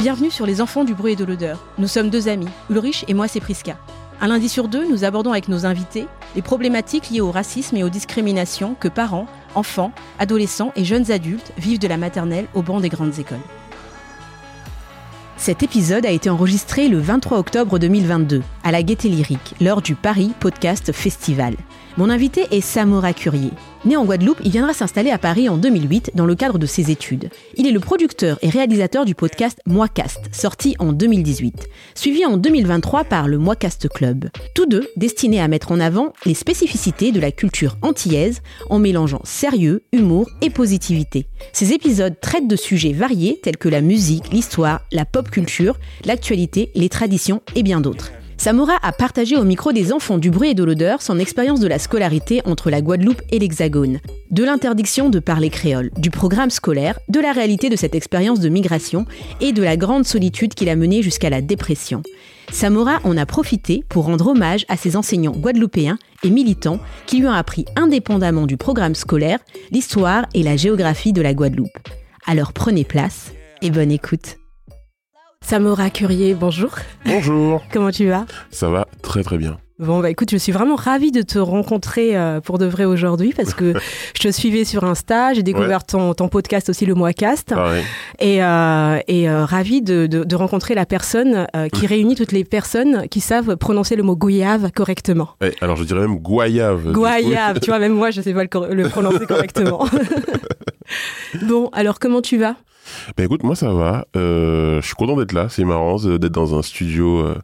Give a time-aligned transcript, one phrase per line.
[0.00, 1.62] Bienvenue sur Les Enfants du bruit et de l'odeur.
[1.76, 3.76] Nous sommes deux amis, Ulrich et moi c'est Priska.
[4.22, 7.84] Un lundi sur deux, nous abordons avec nos invités les problématiques liées au racisme et
[7.84, 12.80] aux discriminations que parents, enfants, adolescents et jeunes adultes vivent de la maternelle au banc
[12.80, 13.38] des grandes écoles.
[15.36, 19.94] Cet épisode a été enregistré le 23 octobre 2022 à la Gaieté Lyrique lors du
[19.94, 21.56] Paris Podcast Festival.
[21.96, 23.50] Mon invité est Samora Curier.
[23.84, 26.90] Né en Guadeloupe, il viendra s'installer à Paris en 2008 dans le cadre de ses
[26.90, 27.30] études.
[27.56, 33.04] Il est le producteur et réalisateur du podcast Moicast, sorti en 2018, suivi en 2023
[33.04, 34.30] par le Moicast Club.
[34.54, 39.22] Tous deux destinés à mettre en avant les spécificités de la culture antillaise en mélangeant
[39.24, 41.26] sérieux, humour et positivité.
[41.52, 46.70] Ces épisodes traitent de sujets variés tels que la musique, l'histoire, la pop culture, l'actualité,
[46.74, 48.12] les traditions et bien d'autres.
[48.40, 51.68] Samora a partagé au micro des enfants du bruit et de l'odeur son expérience de
[51.68, 53.98] la scolarité entre la Guadeloupe et l'Hexagone,
[54.30, 58.48] de l'interdiction de parler créole, du programme scolaire, de la réalité de cette expérience de
[58.48, 59.04] migration
[59.42, 62.02] et de la grande solitude qui l'a mené jusqu'à la dépression.
[62.50, 67.26] Samora en a profité pour rendre hommage à ses enseignants guadeloupéens et militants qui lui
[67.26, 71.68] ont appris indépendamment du programme scolaire l'histoire et la géographie de la Guadeloupe.
[72.26, 74.39] Alors prenez place et bonne écoute.
[75.50, 76.70] Samora Curier, bonjour.
[77.06, 77.62] Bonjour.
[77.72, 78.26] Comment tu vas?
[78.50, 79.58] Ça va très très bien.
[79.80, 83.32] Bon, bah écoute, je suis vraiment ravie de te rencontrer euh, pour de vrai aujourd'hui
[83.34, 83.72] parce que
[84.14, 85.84] je te suivais sur Insta, j'ai découvert Ouais.
[85.88, 87.82] ton, ton podcast aussi, le Moicast, Pareil.
[88.20, 92.44] et, euh, et euh, ravie de, de, de rencontrer la personne qui réunit toutes les
[92.44, 95.30] personnes qui savent prononcer le mot goyave correctement.
[95.42, 96.92] Eh, alors je dirais même goyave.
[96.92, 99.88] Goyave, tu vois, même moi, je sais pas le prononcer correctement.
[101.42, 102.54] bon, alors comment tu vas?
[103.16, 104.06] Ben écoute, moi ça va.
[104.16, 105.46] Euh, je suis content d'être là.
[105.48, 107.34] C'est marrant d'être dans un studio euh,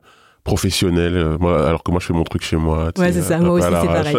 [0.45, 1.17] professionnel.
[1.17, 2.91] euh, moi, alors que moi je fais mon truc chez moi.
[2.99, 4.17] Ouais, c'est ça, moi aussi, c'est pareil.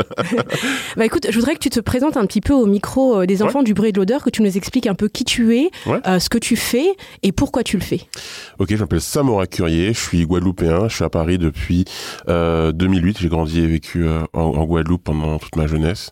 [0.98, 3.64] bah écoute, je voudrais que tu te présentes un petit peu au micro des enfants
[3.64, 6.00] du bruit et de l'odeur, que tu nous expliques un peu qui tu es, Ouais.
[6.06, 8.02] euh, ce que tu fais et pourquoi tu le fais.
[8.60, 9.94] Ok, je m'appelle Samora Curier.
[9.94, 10.88] Je suis guadeloupéen.
[10.90, 11.86] Je suis à Paris depuis
[12.28, 13.20] euh, 2008.
[13.20, 16.12] J'ai grandi et vécu en, en Guadeloupe pendant toute ma jeunesse.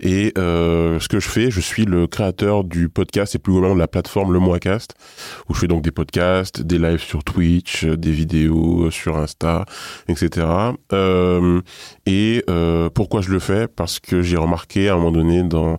[0.00, 3.74] Et euh, ce que je fais, je suis le créateur du podcast et plus globalement
[3.74, 4.94] de la plateforme Le Moicast,
[5.48, 9.16] où je fais donc des podcasts, des lives sur Twitch, euh, des vidéos euh, sur
[9.16, 9.64] Insta,
[10.08, 10.46] etc.
[12.06, 12.44] Et
[12.94, 13.68] pourquoi je le fais?
[13.68, 15.78] Parce que j'ai remarqué à un moment donné dans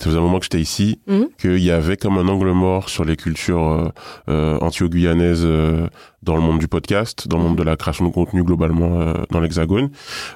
[0.00, 1.28] ça faisait un moment que j'étais ici, Mhm.
[1.40, 3.88] qu'il y avait comme un angle mort sur les cultures euh,
[4.28, 5.88] euh, antio-guyanaises euh,
[6.22, 9.14] dans le monde du podcast, dans le monde de la création de contenu globalement euh,
[9.30, 9.90] dans l'Hexagone,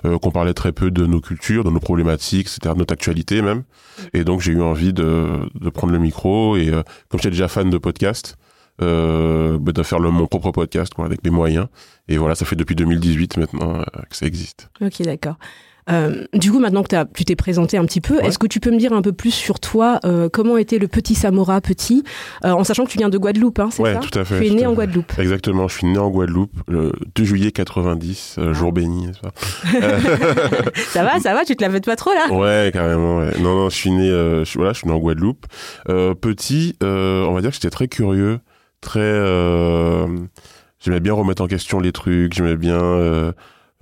[0.05, 3.41] euh, qu'on parlait très peu de nos cultures, de nos problématiques, etc., de notre actualité
[3.43, 3.63] même.
[4.15, 7.47] Et donc j'ai eu envie de, de prendre le micro et euh, comme j'étais déjà
[7.49, 8.37] fan de podcast,
[8.81, 11.67] euh, bah, de faire le, mon propre podcast quoi, avec mes moyens.
[12.09, 14.71] Et voilà, ça fait depuis 2018 maintenant que ça existe.
[14.81, 15.37] Ok, d'accord.
[15.91, 18.27] Euh, du coup, maintenant que tu t'es présenté un petit peu, Ouais.
[18.27, 20.87] est-ce que tu peux me dire un peu plus sur toi euh, Comment était le
[20.87, 22.05] petit Samora petit
[22.45, 24.39] euh, En sachant que tu viens de Guadeloupe, hein, c'est Ouais, ça tout à fait.
[24.41, 24.75] Tu es né en.
[24.75, 25.13] Guadeloupe.
[25.19, 29.33] Exactement, je suis né en Guadeloupe le 2 juillet 90, euh, jour béni, n'est-ce pas
[30.93, 33.19] ça va, ça va, tu te la fais pas trop là Ouais, carrément.
[33.19, 33.33] Ouais.
[33.41, 35.47] Non, non, je suis né, je, voilà, je suis né en Guadeloupe.
[35.87, 38.39] Petit, on va dire que j'étais très curieux,
[38.81, 39.01] très.
[40.85, 43.33] J'aimais bien remettre en question les trucs, j'aimais bien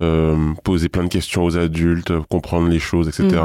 [0.01, 3.41] euh, poser plein de questions aux adultes, comprendre les choses, etc.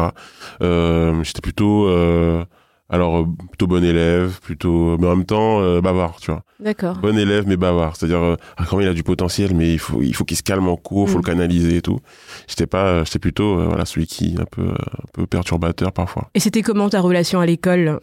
[0.62, 2.44] Euh, j'étais plutôt, euh,
[2.88, 6.42] alors plutôt bon élève, plutôt, mais en même temps bavard, tu vois.
[6.60, 6.96] D'accord.
[6.98, 10.02] Bon élève mais bavard, c'est-à-dire ah, quand même, il a du potentiel, mais il faut,
[10.02, 11.22] il faut qu'il se calme en cours, faut Mm.
[11.22, 11.98] le canaliser et tout.
[12.46, 16.30] J'étais pas, j'étais plutôt, voilà, celui qui est un peu, un peu perturbateur parfois.
[16.34, 17.98] Et c'était comment ta relation à l'école?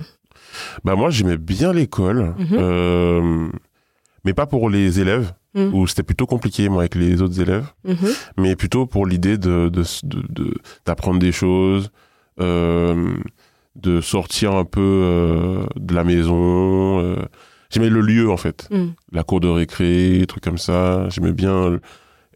[0.83, 2.47] Bah moi j'aimais bien l'école, Mhm.
[2.53, 3.47] euh,
[4.25, 5.73] mais pas pour les élèves, Mhm.
[5.73, 7.95] où c'était plutôt compliqué moi avec les autres élèves, Mhm.
[8.37, 10.53] mais plutôt pour l'idée de de- de- de-
[10.85, 11.91] d'apprendre des choses,
[12.39, 13.13] euh,
[13.75, 16.99] de sortir un peu euh, de la maison.
[16.99, 17.15] euh.
[17.69, 18.89] J'aimais le lieu en fait, Mm.
[19.11, 21.07] la cour de récré, trucs comme ça.
[21.09, 21.79] J'aimais bien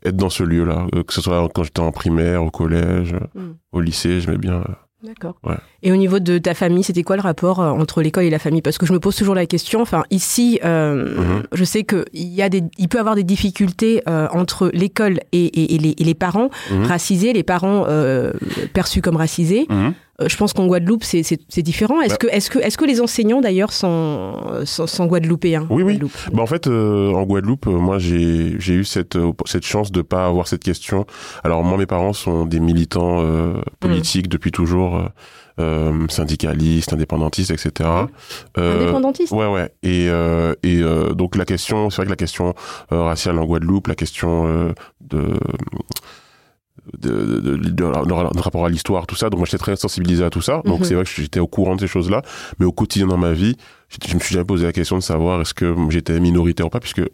[0.04, 3.42] être dans ce lieu-là, que ce soit quand j'étais en primaire, au collège, Mm.
[3.72, 4.64] au lycée, j'aimais bien.
[5.04, 5.36] D'accord.
[5.44, 5.58] Ouais.
[5.84, 8.40] Et au niveau de ta famille, c'était quoi le rapport euh, entre l'école et la
[8.40, 8.62] famille?
[8.64, 9.82] Parce que je me pose toujours la question.
[9.82, 11.44] Enfin, ici, euh, Mhm.
[11.54, 14.72] je sais que il y a des, il peut y avoir des difficultés euh, entre
[14.74, 16.86] l'école et, et- et les, et les parents Mhm.
[16.86, 18.32] racisés, les parents euh,
[18.74, 19.66] perçus comme racisés.
[19.70, 19.94] Mhm.
[20.28, 22.02] Je pense qu'en Guadeloupe, c'est différent.
[22.02, 22.18] Est-ce Bah.
[22.22, 24.34] que, est que, est que les enseignants d'ailleurs sont,
[24.66, 26.00] sont, sont guadeloupéens Oui, oui.
[26.34, 29.16] Bah, en fait, euh, en Guadeloupe, moi, j'ai j'ai eu cette
[29.46, 31.06] cette chance de pas avoir cette question.
[31.44, 35.04] Alors moi, mes parents sont des militants euh, politiques depuis toujours,
[36.10, 37.90] syndicalistes, indépendantistes, etc.
[38.58, 39.72] Euh, Indépendantistes Ouais, ouais.
[39.84, 42.54] Et, euh, et euh, donc la question, c'est vrai que la question
[42.92, 45.24] euh, raciale en Guadeloupe, la question euh, de
[47.00, 47.10] de,
[47.42, 49.30] de, de, de- rapport à l'histoire, tout ça.
[49.30, 50.62] Donc moi j'étais très sensibilisé à tout ça.
[50.64, 50.86] Donc Mhm.
[50.86, 52.22] c'est vrai que j'étais au courant de ces choses-là.
[52.60, 53.56] Mais au quotidien dans ma vie,
[53.90, 56.70] je, je me suis jamais posé la question de savoir est-ce que j'étais minoritaire ou
[56.70, 57.08] pas, puisque euh,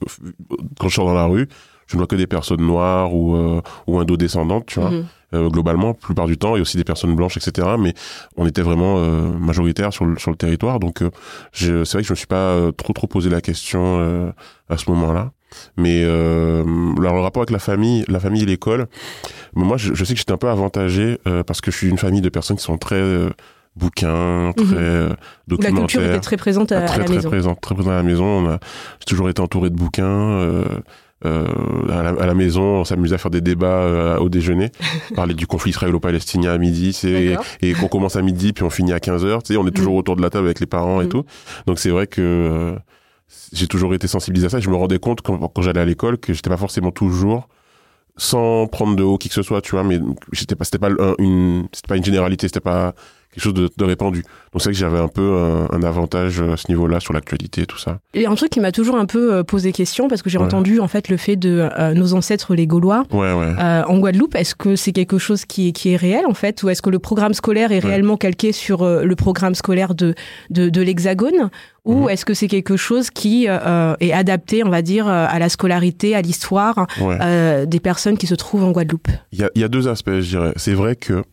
[0.80, 1.48] quand je sors dans la rue,
[1.88, 4.92] je ne vois que des personnes noires ou, euh, ou indo-descendantes, tu vois.
[4.92, 5.06] Mhm.
[5.36, 7.68] Euh, globalement, la plupart du temps, et aussi des personnes blanches, etc.
[7.80, 7.96] Mais
[8.38, 11.10] on était vraiment euh, majoritaire sur le, sur le territoire, donc euh,
[11.54, 14.32] c'est vrai que je me suis pas euh, trop trop posé la question euh,
[14.70, 15.32] à ce moment-là.
[15.76, 16.64] Mais euh,
[17.00, 18.86] alors, le rapport avec la famille, la famille et l'école,
[19.56, 21.98] moi, je, je sais que j'étais un peu avantagé euh, parce que je suis une
[21.98, 23.30] famille de personnes qui sont très euh,
[23.76, 24.76] bouquins, très Mhm.
[24.76, 25.16] Où La
[25.48, 25.80] documentaires.
[25.88, 27.30] culture était très présente à, à très la très maison.
[27.30, 28.50] présente, très présente à la maison.
[29.00, 30.64] J'ai toujours été entouré de bouquins.
[31.26, 31.46] Euh,
[31.90, 34.72] à, la, à la maison, on s'amusait à faire des débats euh, au déjeuner,
[35.16, 38.94] parler du conflit israélo-palestinien à midi, c'est et qu'on commence à midi puis on finit
[38.94, 39.44] à 15 heures.
[39.44, 41.10] Tu sais, on est toujours autour de la table avec les parents et Mhm.
[41.10, 41.26] tout.
[41.68, 42.76] Donc c'est vrai que euh,
[43.54, 44.60] j'ai toujours été sensibilisé à ça.
[44.60, 47.48] Je me rendais compte quand, quand j'allais à l'école que j'étais pas forcément toujours
[48.16, 50.00] sans prendre de haut qui que ce soit, tu vois, mais
[50.32, 52.94] j'étais pas, c'était pas un- une, c'était pas une généralité, c'était pas
[53.34, 54.22] quelque chose de, de répandu.
[54.52, 57.62] Donc c'est vrai que j'avais un peu un, un avantage à ce niveau-là sur l'actualité
[57.62, 58.00] et tout ça.
[58.14, 60.30] Il y a un truc qui m'a toujours un peu euh, posé question parce que
[60.30, 60.46] j'ai Ouais.
[60.46, 63.54] entendu en fait le fait de euh, nos ancêtres les Gaulois Ouais, ouais.
[63.60, 64.36] euh, en Guadeloupe.
[64.36, 66.62] Est-ce que c'est quelque chose qui est, qui est réel en fait?
[66.64, 70.14] Ou est-ce que le programme scolaire est réellement calqué sur euh, le programme scolaire de,
[70.50, 71.50] de, de l'Hexagone?
[71.86, 72.10] Ou Mhm.
[72.12, 75.50] est-ce que c'est quelque chose qui euh, est adapté, on va dire, euh, à la
[75.50, 79.10] scolarité, à l'histoire euh, des personnes qui se trouvent en Guadeloupe?
[79.34, 80.54] Il y a, il y a deux aspects, je dirais.
[80.56, 81.24] C'est vrai que,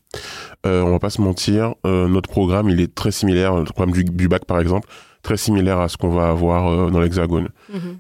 [0.67, 3.93] euh, on va pas se mentir, euh, notre programme, il est très similaire, le programme
[3.93, 4.89] du, du bac par exemple,
[5.23, 7.49] très similaire à ce qu'on va avoir euh, dans l'Hexagone.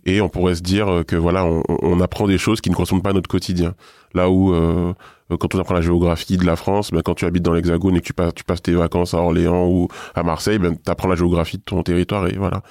[0.07, 2.75] Et on pourrait se dire euh, que voilà, on, on apprend des choses qui ne
[2.75, 3.75] correspondent pas à notre quotidien.
[4.15, 4.93] Là où, euh,
[5.31, 7.97] euh, quand on apprend la géographie de la France, ben, quand tu habites dans l'Hexagone
[7.97, 10.91] et que tu passes, tu passes tes vacances à Orléans ou à Marseille, ben, tu
[10.91, 12.62] apprends la géographie de ton territoire et voilà.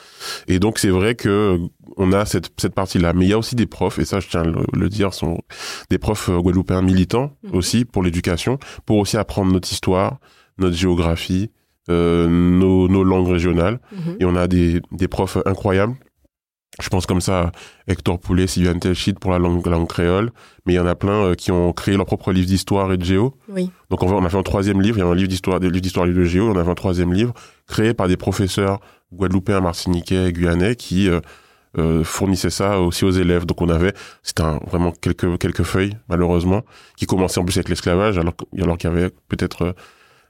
[0.47, 1.59] Et donc c'est vrai que
[1.99, 3.13] on a cette, cette partie-là.
[3.13, 5.13] Mais il y a aussi des profs, et ça je tiens à le, le dire,
[5.13, 5.37] sont
[5.91, 7.55] des profs euh, guadeloupéens militants Mhm.
[7.55, 10.17] aussi pour l'éducation, pour aussi apprendre notre histoire,
[10.57, 11.51] notre géographie,
[11.89, 13.79] euh, nos, nos langues régionales.
[14.19, 15.95] Et on a des, des profs incroyables.
[16.81, 17.51] Je pense comme ça à
[17.91, 20.31] Hector Poulet, Sylviane Telchid pour la langue, la langue créole.
[20.65, 22.97] Mais il y en a plein euh, qui ont créé leur propre livre d'histoire et
[22.97, 23.35] de géo.
[23.49, 23.69] Oui.
[23.89, 25.81] Donc on, a fait un troisième livre, il y a un livre d'histoire, des livres
[25.81, 27.33] d'histoire et de géo, on a fait un troisième livre
[27.67, 28.79] créé par des professeurs
[29.11, 31.19] guadeloupéens, martiniquais guyanais qui euh,
[31.77, 33.45] euh, fournissaient ça aussi aux élèves.
[33.45, 33.93] Donc on avait,
[34.23, 36.61] c'était vraiment quelques, quelques feuilles, malheureusement,
[36.97, 39.71] qui commençaient en plus avec l'esclavage, alors, alors qu'il y avait peut-être euh,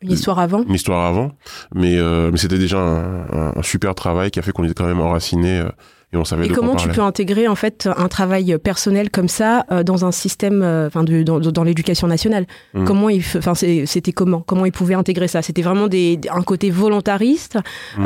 [0.02, 1.32] Une histoire avant une histoire avant.
[1.74, 4.74] Mais, euh, mais c'était déjà un, un- un super travail qui a fait qu'on était
[4.74, 5.70] quand même enracinés euh,
[6.12, 9.28] et on savait Et de comment tu peux intégrer en fait un travail personnel comme
[9.28, 12.48] ça dans un système, enfin dans, dans l'éducation nationale?
[12.74, 12.86] Mhm.
[12.86, 14.42] Comment il, enfin c'était comment?
[14.42, 15.44] Comment ils pouvaient intégrer ça?
[15.44, 17.60] C'était vraiment des, un côté volontariste,
[17.98, 18.06] Mhm.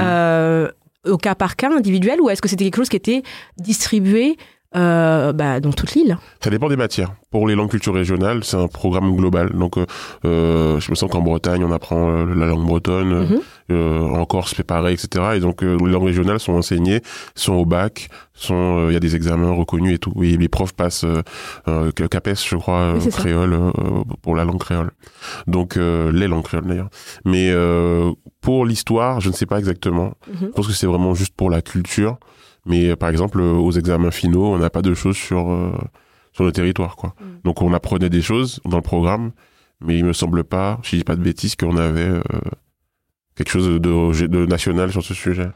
[1.05, 3.23] Au cas par cas individuel, ou est-ce que c'était quelque chose qui était
[3.57, 4.37] distribué
[4.75, 7.13] euh, bah, dans toute l'île Ça dépend des matières.
[7.31, 9.49] Pour les langues culturelles régionales, c'est un programme global.
[9.53, 9.85] Donc, euh,
[10.25, 13.11] euh, je me sens qu'en Bretagne, on apprend euh, la langue bretonne.
[13.13, 13.39] euh, Mhm.
[13.71, 15.25] euh, en Corse, c'est pareil, etc.
[15.35, 17.01] Et donc, euh, les langues régionales sont enseignées,
[17.33, 20.13] sont au bac, sont, euh, il y a des examens reconnus et tout.
[20.23, 21.05] Et les profs passent
[21.65, 23.71] CAPES, je crois, Oui, créole euh,
[24.21, 24.91] pour la langue créole.
[25.47, 26.89] Donc, euh, les langues créoles d'ailleurs.
[27.25, 30.13] Mais euh, pour l'histoire, je ne sais pas exactement.
[30.27, 30.37] Mhm.
[30.41, 32.17] Je pense que c'est vraiment juste pour la culture.
[32.65, 35.71] Mais euh, par exemple, euh, aux examens finaux, on n'a pas de choses sur euh,
[36.31, 37.13] sur le territoire, quoi.
[37.19, 37.25] Mm.
[37.43, 39.31] Donc, on apprenait des choses dans le programme,
[39.81, 42.09] mais il me semble pas, je dis pas de bêtises, qu'on avait
[43.35, 45.49] quelque chose de, national sur ce sujet.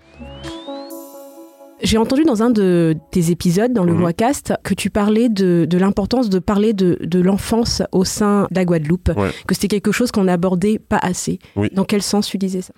[1.83, 3.93] J'ai entendu dans un de tes épisodes, dans le.
[3.93, 8.55] Voicast, que tu parlais de, de l'importance de parler de, de l'enfance au sein de
[8.55, 9.29] la Guadeloupe, Ouais.
[9.47, 11.37] que c'était quelque chose qu'on n'abordait pas assez.
[11.55, 11.69] Oui.
[11.73, 12.73] Dans quel sens tu disais ça?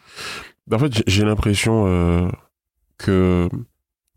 [0.72, 2.28] En fait, j'ai- j'ai l'impression euh,
[2.98, 3.48] que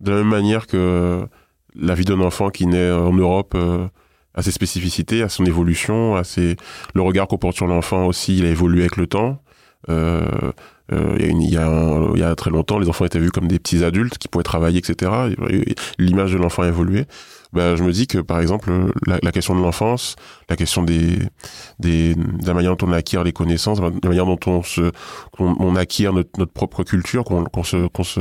[0.02, 1.26] de la même manière que
[1.74, 3.86] la vie d'un enfant qui naît en Europe euh,
[4.34, 6.56] a ses spécificités, a son évolution, a ses...
[6.94, 9.42] le regard qu'on porte sur l'enfant aussi, il a évolué avec le temps.
[9.88, 10.52] Euh,
[10.92, 13.58] euh, il y a y, y a très longtemps, les enfants étaient vus comme des
[13.58, 15.10] petits adultes qui pouvaient travailler, etc.
[15.48, 17.06] Et L'image de l'enfant a évolué.
[17.52, 18.70] Ben, je me dis que, par exemple,
[19.06, 20.16] la, la question de l'enfance,
[20.48, 21.18] la question des,
[21.78, 24.90] des, de la manière dont on acquiert les connaissances, de la manière dont on se,
[25.38, 28.20] on acquiert notre, notre propre culture, qu'on se, qu'on se,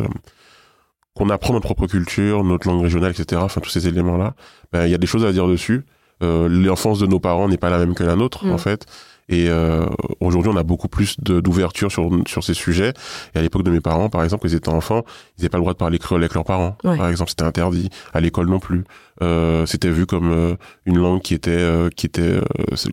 [1.15, 3.41] qu'on apprend notre propre culture, notre langue régionale, etc.
[3.43, 4.33] Enfin, tous ces éléments-là,
[4.71, 5.83] ben, il y a des choses à dire dessus.
[6.23, 8.51] Euh, L'enfance de nos parents n'est pas la même que la nôtre, Mm.
[8.51, 8.85] en fait.
[9.29, 9.85] Et euh,
[10.19, 12.93] aujourd'hui, on a beaucoup plus d'ouverture sur, sur ces sujets.
[13.33, 15.03] Et à l'époque de mes parents, par exemple, quand ils étaient enfants,
[15.37, 16.75] ils n'avaient pas le droit de parler créole avec leurs parents.
[16.83, 16.97] Ouais.
[16.97, 17.89] Par exemple, c'était interdit.
[18.13, 18.83] À l'école non plus.
[19.21, 22.39] Euh, c'était vu comme euh, une langue qui était, euh, qui était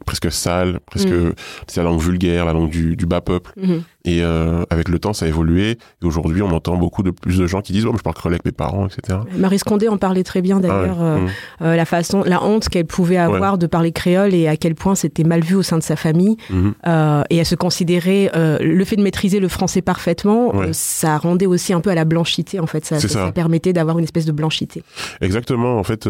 [0.05, 1.33] presque sale, presque Mm.
[1.67, 3.53] c'est la langue vulgaire, la langue du, du bas peuple.
[3.57, 3.83] Mhm.
[4.05, 4.23] Et
[4.71, 5.73] avec le temps, ça a évolué.
[6.03, 8.17] Et aujourd'hui, on entend beaucoup de plus de gens qui disent oh, mais je parle
[8.17, 9.19] créole avec mes parents, etc.
[9.37, 11.21] Marie Scondé en parlait très bien d'ailleurs, Ah ouais.
[11.63, 11.77] euh, Mm.
[11.77, 15.25] la façon, la honte qu'elle pouvait avoir de parler créole et à quel point c'était
[15.25, 16.37] mal vu au sein de sa famille.
[16.49, 16.75] Mhm.
[16.87, 20.69] Euh, et à se considérer le fait de maîtriser le français parfaitement, Ouais.
[20.73, 22.85] ça rendait aussi un peu à la blanchité en fait.
[22.87, 24.83] Ça, permettait d'avoir une espèce de blanchité.
[25.21, 25.79] Exactement.
[25.79, 26.07] En fait,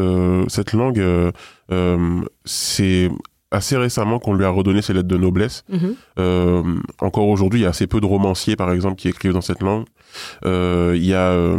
[0.49, 1.31] cette langue, euh,
[1.73, 3.11] euh, c'est
[3.51, 5.65] assez récemment qu'on lui a redonné ses lettres de noblesse.
[5.71, 5.95] Mhm.
[6.19, 6.63] Euh,
[7.01, 9.63] encore aujourd'hui, il y a assez peu de romanciers, par exemple, qui écrivent dans cette
[9.63, 9.85] langue.
[10.45, 11.59] Euh, Il y a euh,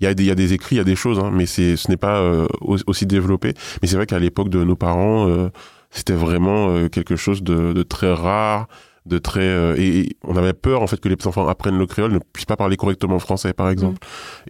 [0.00, 1.30] il y, a des, il y a des écrits, il y a des choses, hein,
[1.32, 3.54] mais c'est, ce n'est pas euh, au- aussi développé.
[3.80, 5.48] Mais c'est vrai qu'à l'époque de nos parents, euh,
[5.90, 8.68] c'était vraiment euh, quelque chose de, de très rare,
[9.06, 11.86] de très euh, et, et on avait peur en fait que les enfants apprennent le
[11.86, 13.98] créole, ne puissent pas parler correctement français, par exemple.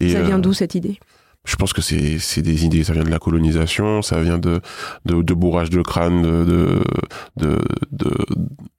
[0.01, 0.99] Et, ça vient euh, d'où cette idée?
[1.47, 4.61] Je pense que c'est c'est des idées, ça vient de la colonisation, ça vient de
[5.05, 6.83] de, de bourrage de crâne, de de
[7.37, 7.59] de,
[7.93, 8.11] de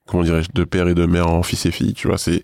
[0.06, 1.94] comment dirais-je, de père et de mère en fils et filles.
[1.94, 2.42] Tu vois, c'est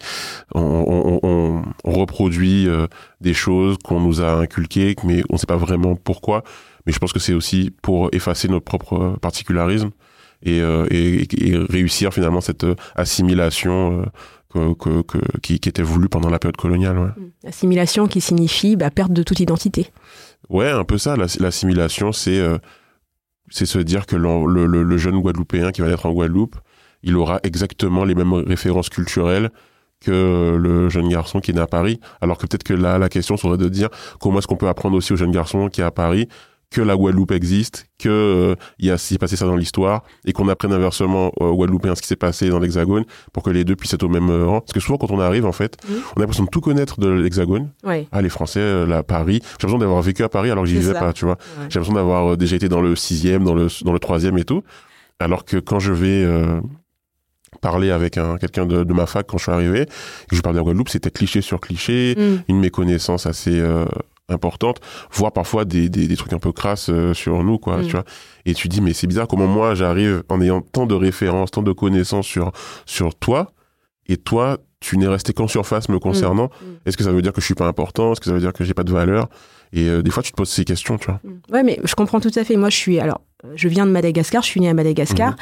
[0.54, 2.86] on, on, on, reproduit euh,
[3.20, 6.42] des choses qu'on nous a inculquées, mais on sait pas vraiment pourquoi.
[6.86, 9.90] Mais je pense que c'est aussi pour effacer notre propre particularisme
[10.42, 14.04] et, euh, et, et réussir finalement cette assimilation.
[14.56, 15.02] Euh, que,
[15.42, 16.98] qui, qui était voulue pendant la période coloniale.
[16.98, 17.48] Ouais.
[17.48, 19.90] Assimilation qui signifie bah, perte de toute identité.
[20.48, 21.16] Ouais, un peu ça.
[21.16, 22.58] l'ass- L'assimilation, c'est euh,
[23.50, 26.56] c'est se dire que le, le- le jeune Guadeloupéen qui va naître en Guadeloupe,
[27.02, 29.50] il aura exactement les mêmes références culturelles
[30.00, 31.98] que le jeune garçon qui est né à Paris.
[32.20, 33.88] Alors que peut-être que là, la question serait de dire
[34.20, 36.28] comment est-ce qu'on peut apprendre aussi au jeune garçon qui est à Paris
[36.74, 40.32] que la Guadeloupe existe, que euh, il y a s'est passé ça dans l'histoire et
[40.32, 43.76] qu'on apprenne inversement aux Guadeloupéens ce qui s'est passé dans l'Hexagone pour que les deux
[43.76, 44.60] puissent être au même euh, rang.
[44.60, 47.08] Parce que souvent quand on arrive en fait, on a l'impression de tout connaître de
[47.08, 47.70] l'Hexagone.
[48.10, 49.38] Ah les Français, euh, là, Paris.
[49.42, 51.34] J'ai l'impression d'avoir vécu à Paris alors que j'y vivais pas, tu vois.
[51.34, 51.66] Ouais.
[51.68, 54.44] J'ai l'impression d'avoir euh, déjà été dans le sixième, dans le dans le troisième et
[54.44, 54.62] tout.
[55.20, 56.60] Alors que quand je vais euh,
[57.60, 60.40] parler avec un quelqu'un de, de ma fac quand je suis arrivé, et que je
[60.42, 62.42] parle de Guadeloupe, c'était cliché sur cliché, Mm.
[62.48, 63.84] une méconnaissance assez euh,
[64.28, 64.80] importante,
[65.12, 67.84] voire parfois des, des, des trucs un peu crasses euh, sur nous, quoi, Mm.
[67.86, 68.04] tu vois.
[68.46, 71.62] Et tu dis, mais c'est bizarre comment moi j'arrive en ayant tant de références, tant
[71.62, 72.52] de connaissances sur,
[72.86, 73.52] sur toi,
[74.06, 76.46] et toi, tu n'es resté qu'en surface me concernant.
[76.46, 76.66] Mm.
[76.86, 78.12] Est-ce que ça veut dire que je suis pas important?
[78.12, 79.28] Est-ce que ça veut dire que j'ai pas de valeur?
[79.72, 81.20] Et euh, des fois, tu te poses ces questions, tu vois.
[81.50, 82.56] Ouais, mais je comprends tout à fait.
[82.56, 83.00] Moi, je suis.
[83.00, 85.30] Alors, euh, je viens de Madagascar, je suis née à Madagascar.
[85.32, 85.36] Mhm.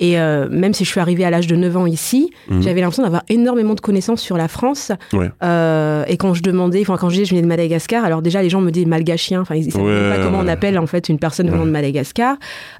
[0.00, 2.62] Et euh, même si je suis arrivée à l'âge de 9 ans ici, Mhm.
[2.62, 4.92] j'avais l'impression d'avoir énormément de connaissances sur la France.
[5.12, 5.30] Ouais.
[5.42, 8.40] Euh, et quand je demandais, enfin, quand je disais je venais de Madagascar, alors déjà,
[8.42, 9.40] les gens me disaient malgachien.
[9.40, 11.66] Enfin, ils ne savaient Ouais, même pas comment on appelle en fait une personne venant
[11.66, 12.36] de Madagascar.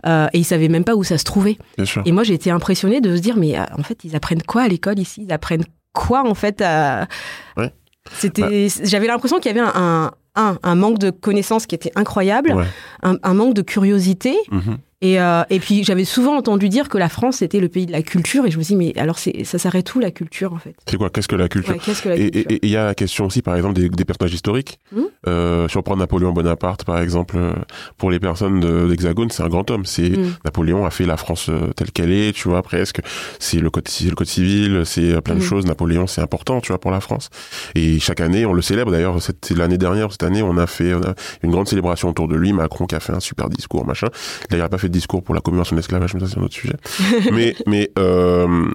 [0.06, 1.58] Euh, et ils savaient même pas où ça se trouvait.
[2.04, 4.68] Et moi, j'ai été impressionnée de se dire, mais en fait, ils apprennent quoi à
[4.68, 5.24] l'école ici?
[5.26, 7.08] Ils apprennent quoi en fait à...
[7.56, 7.72] Ouais.
[8.12, 11.92] C'était, j'avais l'impression qu'il y avait un, un, un, un manque de connaissances qui était
[11.96, 12.64] incroyable, Ouais.
[13.02, 14.34] un, un manque de curiosité.
[14.50, 14.78] Mhm.
[15.00, 17.92] Et, euh, et puis j'avais souvent entendu dire que la France était le pays de
[17.92, 18.44] la culture.
[18.46, 20.74] Et je me dis, mais alors ça s'arrête où la culture en fait?
[20.90, 21.08] C'est quoi?
[21.10, 21.74] Qu'est-ce que la culture?
[21.74, 22.50] Ouais, Qu'est-ce que la Et culture?
[22.50, 24.80] et- et il y a la question aussi, par exemple, des, des personnages historiques.
[25.28, 27.52] Euh, si on prend Napoléon Bonaparte, par exemple, euh,
[27.96, 29.84] pour les personnes de l'Hexagone, c'est un grand homme.
[29.84, 30.34] C'est Mhm.
[30.44, 33.00] Napoléon a fait la France telle qu'elle est, tu vois, presque.
[33.38, 35.44] C'est le code, le code civil, c'est plein de Mhm.
[35.46, 35.66] choses.
[35.66, 37.30] Napoléon, c'est important, tu vois, pour la France.
[37.76, 38.90] Et chaque année, on le célèbre.
[38.90, 41.14] D'ailleurs, cette- l'année dernière, cette année, on a fait on a
[41.44, 42.52] une grande célébration autour de lui.
[42.52, 44.08] Macron qui a fait un super discours, machin.
[44.50, 46.38] D'ailleurs, il n'a pas fait de discours pour la commémoration de l'esclavage, mais ça, c'est
[46.38, 46.76] un autre sujet.
[47.32, 48.66] mais, mais, euh,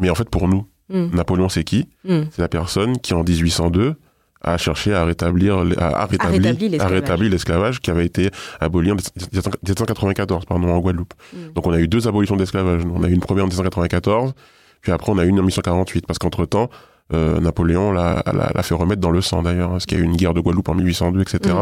[0.00, 1.10] mais en fait, pour nous, Mhm.
[1.14, 2.26] Napoléon, c'est qui Mhm.
[2.30, 3.94] c'est la personne qui, en 1802,
[4.42, 6.92] a cherché à rétablir, à, à rétablir, l'esclavage.
[6.92, 11.14] rétablir l'esclavage qui avait été aboli en 1794, pardon, en Guadeloupe.
[11.32, 11.52] Mhm.
[11.54, 12.82] Donc on a eu deux abolitions d'esclavage.
[12.84, 14.34] On a eu une première en 1794,
[14.82, 16.68] puis après on a eu une en 1848, parce qu'entre-temps,
[17.14, 18.22] euh, Napoléon l'a,
[18.62, 20.68] fait remettre dans le sang d'ailleurs, parce qu'il y a eu une guerre de Guadeloupe
[20.68, 21.54] en 1802, etc.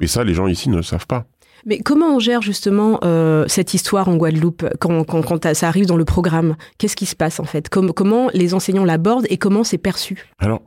[0.00, 1.24] Mais ça, les gens ici ne le savent pas.
[1.66, 5.86] Mais comment on gère justement euh, cette histoire en Guadeloupe quand, quand, quand ça arrive
[5.86, 6.56] dans le programme?
[6.78, 7.68] Qu'est-ce qui se passe en fait?
[7.68, 10.26] Comme- Comment les enseignants l'abordent et comment c'est perçu?
[10.38, 10.62] Alors,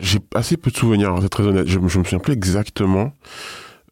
[0.00, 1.66] j'ai assez peu de souvenirs, c'est très honnête.
[1.66, 3.12] Je, me- je me souviens plus exactement.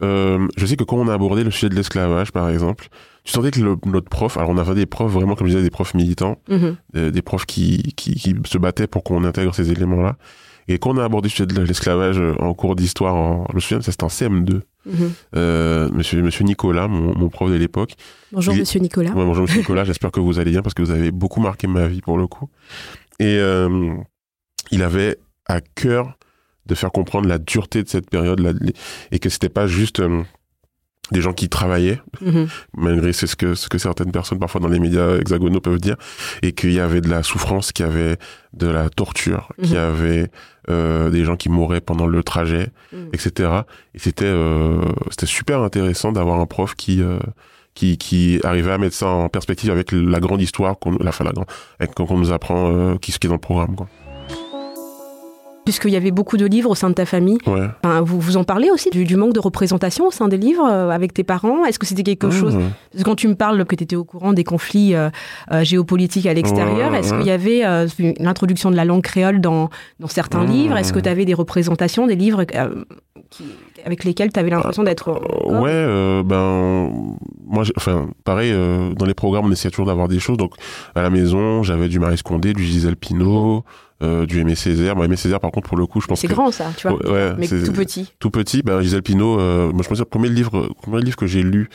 [0.03, 2.89] Euh, je sais que quand on a abordé le sujet de l'esclavage, par exemple,
[3.25, 5.63] tu sentais que le- notre prof, alors on avait des profs vraiment, comme je disais,
[5.63, 6.77] des profs militants, Mhm.
[6.97, 10.17] euh, des profs qui, qui, qui se battaient pour qu'on intègre ces éléments-là.
[10.73, 13.57] Et quand on a abordé le sujet de l'esclavage euh, en cours d'histoire, en, je
[13.57, 14.61] me souviens, c'était en CM2.
[14.87, 15.13] Mhm.
[15.35, 17.95] Euh, monsieur, monsieur Nicolas, mon, mon prof de l'époque,
[18.33, 19.11] Bonjour Il- Monsieur Nicolas.
[19.11, 21.67] Ouais, bonjour Monsieur Nicolas, j'espère que vous allez bien parce que vous avez beaucoup marqué
[21.67, 22.49] ma vie pour le coup.
[23.19, 23.93] Et euh,
[24.71, 26.17] il avait à cœur
[26.67, 28.41] de faire comprendre la dureté de cette période
[29.11, 30.23] et que c'était pas juste euh,
[31.13, 32.49] des gens qui travaillaient, Mhm.
[32.77, 35.97] malgré c'est ce que ce que certaines personnes parfois dans les médias hexagonaux peuvent dire,
[36.43, 38.17] et qu'il y avait de la souffrance, qu'il y avait
[38.53, 39.79] de la torture, qu'il y Mhm.
[39.79, 40.27] avait
[40.69, 43.09] euh, des gens qui mouraient pendant le trajet, Mhm.
[43.13, 43.51] etc.
[43.95, 47.19] Et c'était euh, c'était super intéressant d'avoir un prof qui euh,
[47.75, 51.25] qui, qui arrivait à mettre ça en perspective avec la grande histoire qu'on la, enfin,
[51.25, 51.47] la grande,
[51.95, 53.75] qu'on nous apprend, euh, qui, ce qui est dans le programme.
[53.77, 53.89] Quoi.
[55.65, 57.67] Puisqu'il y avait beaucoup de livres au sein de ta famille, Ouais.
[57.85, 60.65] Enfin, vous, vous en parlez aussi du, du manque de représentation au sein des livres
[60.69, 62.71] euh, avec tes parents Est-ce que c'était quelque chose Mmh.
[62.93, 65.11] Parce que quand tu me parles que tu étais au courant des conflits euh,
[65.53, 67.19] euh, géopolitiques à l'extérieur, Ouais, est-ce ouais.
[67.19, 67.63] qu'il y avait
[68.19, 69.69] l'introduction de la langue créole dans,
[70.01, 70.51] dans certains Mmh.
[70.51, 70.77] livres?
[70.79, 73.45] Est-ce que tu avais des représentations, des livres qui-
[73.85, 75.11] avec lesquels tu avais l'impression d'être...
[75.47, 76.91] Ouais, ben
[77.47, 78.53] moi, enfin pareil,
[78.97, 80.37] dans les programmes, on essayait toujours d'avoir des choses.
[80.37, 80.55] Donc
[80.95, 83.63] à la maison, j'avais du Maris Condé, du Gisèle Pinot,
[84.03, 84.97] euh, du Aimé Césaire.
[84.97, 86.89] Bon, Aimé Césaire, par contre, pour le coup, je pense C'est que grand ça, tu
[86.89, 88.13] vois, Ouais, mais c'est- tout petit.
[88.19, 91.03] tout petit, ben Gisèle Pinot, euh, moi je pense que le premier livre, le premier
[91.03, 91.69] livre que j'ai lu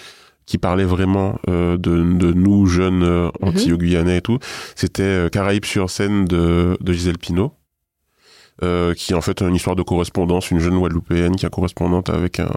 [0.45, 3.49] qui parlait vraiment euh, de, de nous jeunes euh, Mhm.
[3.49, 4.37] anti-guyanais et tout,
[4.75, 7.51] c'était euh, Caraïbes sur scène de, de Gisèle Pinot.
[8.63, 12.09] Euh, qui est en fait une histoire de correspondance, une jeune Guadeloupéenne qui est correspondante
[12.09, 12.49] avec un,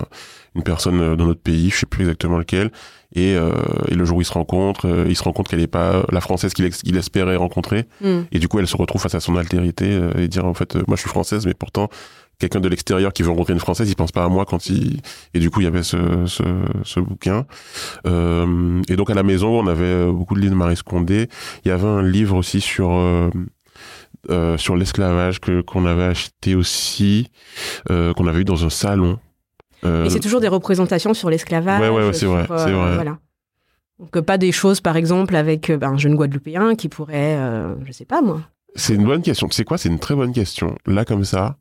[0.54, 2.70] une personne euh, dans notre pays, je sais plus exactement lequel,
[3.16, 3.50] et, euh,
[3.88, 6.04] et le jour où ils se rencontrent, euh, il se rend compte qu'elle n'est pas
[6.12, 8.20] la française qu'il espérait rencontrer, Hmm.
[8.30, 10.76] et du coup elle se retrouve face à son altérité euh, et dire en fait
[10.76, 11.88] euh, moi je suis française, mais pourtant
[12.38, 15.00] quelqu'un de l'extérieur qui veut rencontrer une française, il pense pas à moi quand il
[15.34, 16.44] et du coup il y avait ce ce,
[16.84, 17.44] ce bouquin
[18.06, 21.28] Euh, et donc à la maison on avait euh, beaucoup de livres de Marie Condé.
[21.64, 23.30] Il y avait un livre aussi sur euh,
[24.30, 27.30] euh, sur l'esclavage que qu'on avait acheté aussi,
[27.90, 29.18] euh, qu'on avait eu dans un salon.
[29.84, 31.80] Euh, Et c'est toujours des représentations sur l'esclavage.
[31.80, 32.94] Ouais, ouais, ouais, c'est vrai, c'est vrai.
[32.94, 33.18] Voilà.
[33.98, 37.36] Donc pas des choses, par exemple, avec ben, un jeune Guadeloupéen qui pourrait,
[37.84, 38.40] je sais pas moi.
[38.74, 39.48] C'est une bonne question.
[39.50, 39.78] C'est quoi?
[39.78, 40.76] C'est une très bonne question.
[40.86, 41.56] Là comme ça.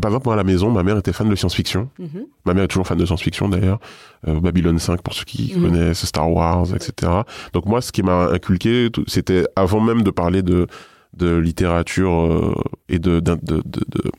[0.00, 1.88] Par exemple, moi à la maison, ma mère était fan de science-fiction.
[1.98, 2.24] Mhm.
[2.46, 3.78] Ma mère est toujours fan de science-fiction d'ailleurs.
[4.26, 5.62] Euh, Babylone 5 pour ceux qui Mhm.
[5.62, 7.12] connaissent, Star Wars, etc.
[7.52, 10.66] Donc moi, ce qui m'a inculqué, c'était avant même de parler de
[11.16, 12.54] de littérature euh,
[12.88, 14.10] et de, d'un- de, de, de-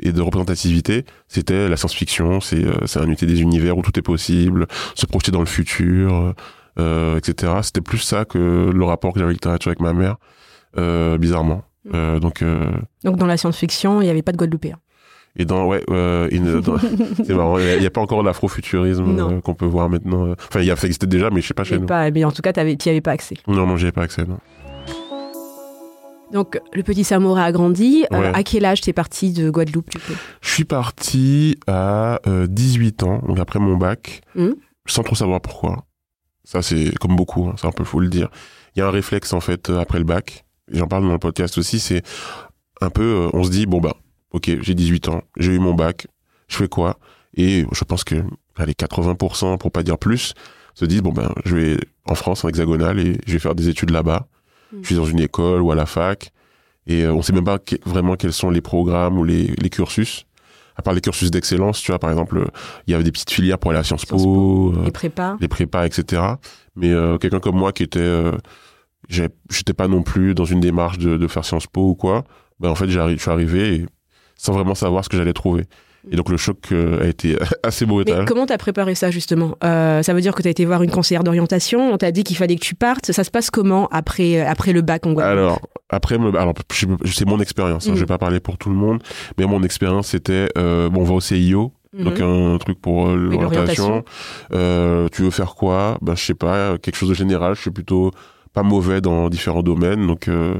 [0.00, 2.40] et de représentativité, c'était la science-fiction.
[2.40, 5.46] C'est euh, c'est un unité des univers où tout est possible, se projeter dans le
[5.46, 6.34] futur,
[6.78, 7.52] euh, etc.
[7.62, 10.16] C'était plus ça que le rapport que j'avais avec la littérature avec ma mère,
[10.78, 11.62] euh, bizarrement.
[11.94, 12.42] Euh, donc
[13.04, 14.76] Donc dans la science-fiction, il n'y avait pas de Guadeloupéen.
[15.36, 16.28] et dans ouais, euh,
[17.24, 17.58] c'est marrant.
[17.58, 20.32] Il n'y a, pas encore l'afrofuturisme euh, qu'on peut voir maintenant.
[20.48, 21.86] Enfin, il y a ça existait déjà, mais je sais pas chez Mais, nous.
[21.86, 23.36] pas, mais en tout cas, tu n'y avais pas accès.
[23.46, 24.24] Non, non, j'y avais pas accès.
[24.24, 24.38] Non.
[26.32, 28.04] Donc le petit Samora a grandi.
[28.12, 30.12] Euh, à quel âge t'es parti de Guadeloupe du coup?
[30.40, 34.56] Je suis parti à euh, 18 ans, donc après mon bac, Mhm.
[34.86, 35.84] sans trop savoir pourquoi.
[36.44, 38.28] Ça, c'est comme beaucoup, hein, c'est un peu faut le dire.
[38.74, 40.44] Il y a un réflexe en fait euh, après le bac.
[40.70, 41.78] J'en parle dans le podcast aussi.
[41.80, 42.02] C'est
[42.80, 43.96] un peu, euh, on se dit bon bah,
[44.32, 46.06] ok, j'ai 18 ans, j'ai eu mon bac,
[46.48, 46.98] je fais quoi?
[47.36, 48.16] Et je pense que
[48.56, 50.34] allez 80% pour pas dire plus
[50.74, 53.68] se disent bon ben je vais en France en hexagonale et je vais faire des
[53.68, 54.26] études là-bas.
[54.72, 54.80] Mhm.
[54.82, 56.32] Je suis dans une école ou à la fac
[56.86, 59.70] et euh, on sait même pas que- vraiment quels sont les programmes ou les, les
[59.70, 60.24] cursus.
[60.78, 62.48] À part les cursus d'excellence, tu vois, par exemple,
[62.86, 65.36] il y avait des petites filières pour aller à Sciences, Sciences Po, euh, Les prépas
[65.40, 66.22] les prépas, etc.
[66.74, 68.32] Mais euh, quelqu'un comme moi qui était, euh,
[69.08, 72.24] j'étais pas non plus dans une démarche de, de faire Sciences Po ou quoi.
[72.60, 73.86] Ben en fait, j'arrive, je suis arrivé et
[74.36, 75.64] sans vraiment savoir ce que j'allais trouver.
[76.10, 78.24] Et donc le choc euh, a été assez Mais brutal.
[78.26, 79.56] comment t'as préparé ça justement?
[79.64, 82.36] Euh, Ça veut dire que t'as été voir une conseillère d'orientation, on t'a dit qu'il
[82.36, 83.10] fallait que tu partes.
[83.12, 85.38] Ça se passe comment après, après le bac en Guadeloupe?
[85.38, 86.54] Alors après, alors
[87.04, 87.86] c'est mon expérience.
[87.86, 87.96] hein, Mhm.
[87.96, 89.02] Je vais pas parler pour tout le monde,
[89.38, 92.04] mais mon expérience c'était, euh, bon, on va au CIO, Mhm.
[92.04, 94.04] donc un truc pour euh, l'orientation.
[94.52, 95.98] Euh, tu veux faire quoi?
[96.02, 97.54] Ben je sais pas, quelque chose de général.
[97.54, 98.10] Je suis plutôt
[98.52, 100.54] pas mauvais dans différents domaines, donc euh,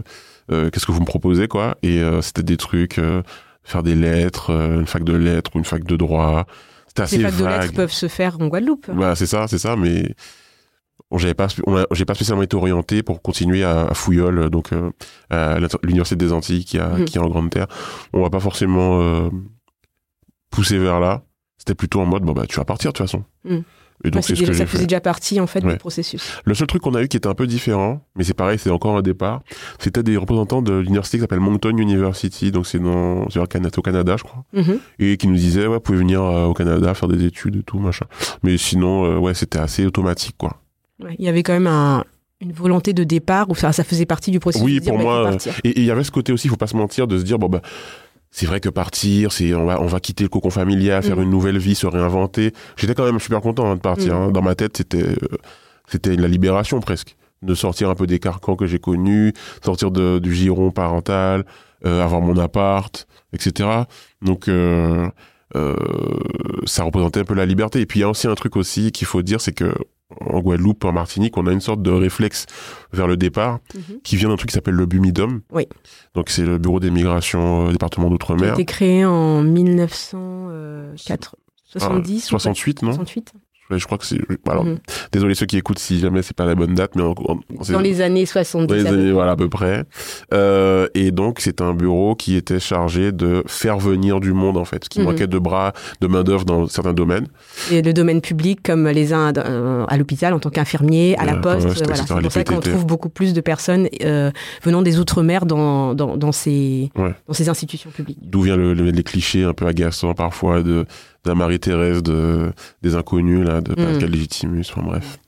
[0.53, 1.77] euh, qu'est-ce que vous me proposez quoi?
[1.83, 3.23] Et euh, c'était des trucs, euh,
[3.67, 6.47] faire des lettres, euh, une fac de lettres ou une fac de droit.
[6.87, 8.91] C'était assez Les facs de lettres peuvent se faire en Guadeloupe.
[8.91, 10.15] Bah, c'est ça, c'est ça, mais
[11.15, 11.49] j'avais pas,
[11.93, 14.91] j'ai pas spécialement été orienté pour continuer à, à Fouillol, donc euh,
[15.31, 17.05] à l'université des Antilles qui, a, Mhm.
[17.05, 17.67] qui est en Grande Terre.
[18.13, 19.29] On va pas forcément euh,
[20.51, 21.23] pousser vers là.
[21.59, 23.25] C'était plutôt en mode, bon bah tu vas partir de toute façon.
[23.45, 23.63] Mhm.
[24.07, 24.87] Et donc Ouais, c'est ce que ça faisait fait.
[24.87, 25.73] déjà partie en fait Ouais.
[25.73, 26.41] du processus.
[26.45, 28.71] Le seul truc qu'on a eu qui était un peu différent, mais c'est pareil, c'est
[28.71, 29.43] encore un départ,
[29.79, 33.47] c'était des représentants de l'université qui s'appelle Moncton University, donc c'est dans, c'est au
[33.83, 34.79] Canada, je crois Mhm.
[35.01, 37.63] et qui nous disait ouais vous pouvez venir euh, au Canada faire des études et
[37.63, 38.07] tout machin
[38.43, 40.61] mais sinon euh, ouais c'était assez automatique quoi
[41.03, 42.05] Ouais, Il y avait quand même un-
[42.41, 44.65] une volonté de départ où ça, ça faisait partie du processus.
[44.65, 46.57] Oui, dire, pour bah, moi, et et il y avait ce côté aussi il faut
[46.57, 47.61] pas se mentir de se dire bon bah
[48.31, 51.23] c'est vrai que partir c'est on va on va quitter le cocon familial faire Mhm.
[51.25, 54.23] une nouvelle vie se réinventer j'étais quand même super content hein, de partir Mhm.
[54.23, 54.31] hein.
[54.31, 55.17] dans ma tête c'était euh,
[55.89, 59.33] c'était la libération presque de sortir un peu des carcans que j'ai connus
[59.65, 61.45] sortir de, du giron parental
[61.85, 63.83] euh, avoir mon appart etc
[64.23, 65.09] donc euh,
[65.55, 65.77] euh,
[66.67, 67.81] ça représentait un peu la liberté.
[67.81, 69.73] Et puis il y a aussi un truc aussi qu'il faut dire, c'est que
[70.21, 72.47] en Guadeloupe, en Martinique, on a une sorte de réflexe
[72.93, 74.01] vers le départ Mhm.
[74.05, 75.41] qui vient d'un truc qui s'appelle le BUMIDOM.
[75.53, 75.67] Oui.
[76.15, 78.53] Donc c'est le bureau des migrations euh, département Qui a d'outre-mer.
[78.55, 82.93] été créé en 1970 Ah, 68, non?
[82.93, 83.41] 68 Ouais,
[83.71, 84.19] Je crois que c'est.
[84.49, 84.79] Alors, Mhm.
[85.13, 87.39] désolé ceux qui écoutent si jamais c'est pas la bonne date, mais en- en-
[87.73, 88.67] Dans les années 70.
[88.69, 89.85] dans les années, voilà, à peu près.
[90.33, 94.65] Euh, et donc, c'est un bureau qui était chargé de faire venir du monde, en
[94.65, 94.85] fait.
[94.85, 95.07] Ce qui Mhm.
[95.07, 97.27] manquait de bras, de main-d'œuvre dans certains domaines.
[97.71, 101.37] Et le domaine public, comme les uns euh, à l'hôpital en tant qu'infirmier, à la
[101.37, 101.67] poste.
[101.67, 101.97] poste, voilà.
[102.07, 104.31] C'est pour ça qu'on trouve beaucoup plus de personnes euh,
[104.63, 107.15] venant des Outre-mer dans, dans, dans, ces, Ouais.
[107.27, 108.19] dans ces institutions publiques.
[108.23, 110.87] D'où viennent le- le- les clichés un peu agaçants, parfois, de
[111.29, 114.65] la Marie-Thérèse, de, des inconnus, là, de Pascal Légitimus.
[114.71, 115.19] Enfin, bref.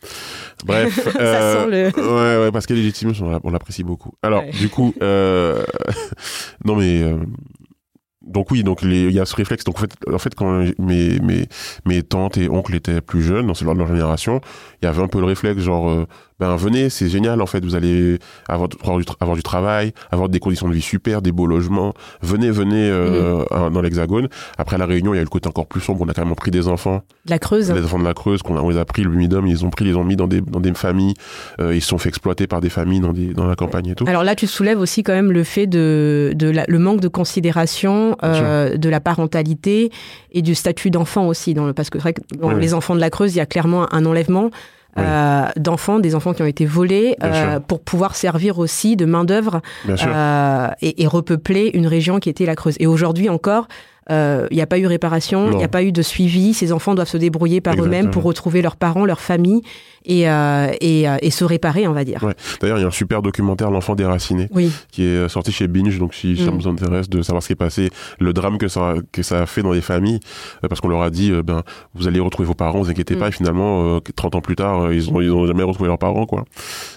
[0.66, 1.06] Bref.
[1.06, 1.10] Mm.
[1.12, 2.02] Ça euh, sent le.
[2.40, 4.12] Ouais, ouais, Pascal Légitimus, on l'a- on l'apprécie beaucoup.
[4.22, 4.50] Alors, Ouais.
[4.50, 5.62] du coup, euh...
[6.64, 7.02] non mais.
[7.02, 7.18] euh,
[8.22, 9.64] Donc oui, donc il y a ce réflexe.
[9.64, 11.46] Donc en fait, en fait quand mes, mes,
[11.86, 14.40] mes tantes et oncles étaient plus jeunes, dans leur, leur génération,
[14.82, 16.06] il y avait un peu le réflexe genre,
[16.40, 19.92] ben venez, c'est génial en fait, vous allez avoir, avoir, du, tra- avoir du travail,
[20.10, 21.94] avoir des conditions de vie super, des beaux logements.
[22.22, 23.72] Venez, venez euh, Mm.
[23.72, 24.28] dans l'Hexagone.
[24.56, 26.02] Après à la Réunion, il y a eu le côté encore plus sombre.
[26.04, 27.70] On a carrément pris des enfants De la Creuse.
[27.72, 29.64] les enfants de la Creuse, qu'on a, on les a pris, le Lumidum, ils les
[29.64, 31.14] ont pris, ils les ont mis dans des, dans des familles,
[31.60, 33.94] euh, ils se sont fait exploiter par des familles dans, des, dans la campagne et
[33.94, 34.04] tout.
[34.06, 37.08] Alors là, tu soulèves aussi quand même le fait de, de la- le manque de
[37.08, 39.90] considération euh, de la parentalité
[40.32, 41.54] et du statut d'enfant aussi.
[41.54, 42.60] Dans le, parce que c'est vrai que dans Oui, oui.
[42.60, 44.50] les enfants de la Creuse, il y a clairement un enlèvement.
[44.98, 45.04] Oui.
[45.06, 49.60] euh, d'enfants, des enfants qui ont été volés, euh, pour pouvoir servir aussi de main-d'œuvre
[49.88, 52.76] euh, et, et repeupler une région qui était la Creuse.
[52.80, 53.68] Et aujourd'hui encore,
[54.10, 56.54] il n'y a pas eu réparation, il n'y a pas eu de suivi.
[56.54, 59.60] Ces enfants doivent se débrouiller par eux-mêmes pour retrouver leurs parents, leur famille
[60.04, 62.22] et, euh, et, euh, et se réparer, on va dire.
[62.22, 62.34] Ouais.
[62.60, 65.68] D'ailleurs, il y a un super documentaire, L'enfant déraciné, Oui, qui est euh, sorti chez
[65.68, 66.54] Binge, donc si ça Mm.
[66.58, 69.46] vous intéresse de savoir ce qui est passé, le drame que ça, que ça a
[69.46, 70.20] fait dans les familles,
[70.64, 71.62] euh, parce qu'on leur a dit, euh, ben,
[71.94, 73.18] vous allez retrouver vos parents, vous inquiétez Mm.
[73.18, 75.88] pas, et finalement, euh, 30 ans plus tard, euh, ils ont, ils ont jamais retrouvé
[75.88, 76.44] leurs parents, quoi.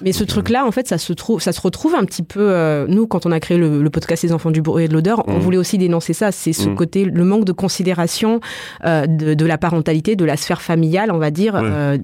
[0.02, 2.24] Mais ce Donc, euh, truc-là, en fait, ça se trouve, ça se retrouve un petit
[2.24, 2.40] peu.
[2.40, 4.94] euh, nous, quand on a créé le, le podcast Les enfants du bruit et de
[4.94, 5.40] l'odeur, on Mhm.
[5.40, 6.32] voulait aussi dénoncer ça.
[6.32, 6.76] C'est ce Mhm.
[7.06, 8.40] Le manque de considération
[8.86, 11.54] euh, de, de la parentalité, de la sphère familiale, on va dire.
[11.56, 11.62] Ouais.
[11.64, 11.98] euh,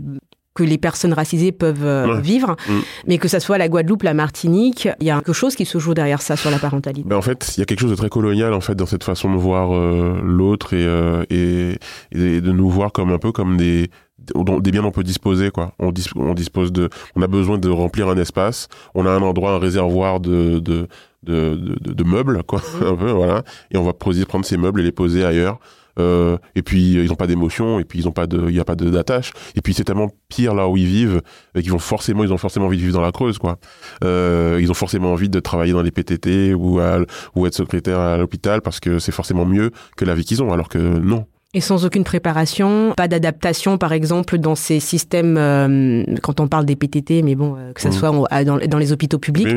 [0.56, 2.20] que les personnes racisées peuvent euh, Ouais.
[2.22, 2.82] vivre, Mhm.
[3.06, 5.78] mais que ça soit la Guadeloupe, la Martinique, il y a quelque chose qui se
[5.78, 7.08] joue derrière ça sur la parentalité.
[7.08, 9.04] Ben en fait, il y a quelque chose de très colonial en fait dans cette
[9.04, 11.78] façon de voir euh, l'autre et, euh, et,
[12.12, 15.52] et de nous voir comme un peu comme des des biens dont on peut disposer
[15.52, 15.74] quoi.
[15.80, 18.68] On, dis- on dispose de, on a besoin de remplir un espace.
[18.96, 20.88] On a un endroit, un réservoir de de
[21.24, 23.44] de, de, de meubles quoi, un peu voilà.
[23.72, 25.60] Et on va poser- prendre ces meubles et les poser ailleurs.
[26.00, 28.60] Euh, et puis ils n'ont pas d'émotion et puis ils ont pas de il y
[28.60, 31.24] a pas de d'attache et puis c'est tellement pire là où ils vivent
[31.56, 33.58] et qu'ils vont forcément ils ont forcément envie de vivre dans la Creuse quoi
[34.04, 37.00] euh, ils ont forcément envie de travailler dans les PTT ou à,
[37.36, 40.54] ou être secrétaire à l'hôpital parce que c'est forcément mieux que la vie qu'ils ont
[40.54, 41.26] alors que non
[41.58, 46.66] Et sans aucune préparation, pas d'adaptation, par exemple, dans ces systèmes, euh, quand on parle
[46.66, 47.96] des PTT, mais bon, euh, que ça Mhm.
[47.96, 49.48] soit à- dans, dans les hôpitaux publics,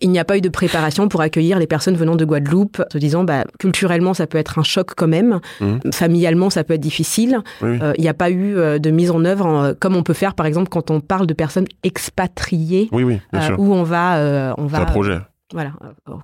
[0.00, 2.96] il n'y a pas eu de préparation pour accueillir les personnes venant de Guadeloupe, se
[2.96, 5.92] disant, bah, culturellement, ça peut être un choc quand même, Mhm.
[5.92, 7.40] familialement, ça peut être difficile.
[7.62, 10.32] Euh, il n'y a pas eu de mise en œuvre, en- comme on peut faire,
[10.32, 13.20] par exemple, quand on parle de personnes expatriées, oui, oui,
[13.58, 15.18] où on va, on va un projet.
[15.52, 15.72] voilà,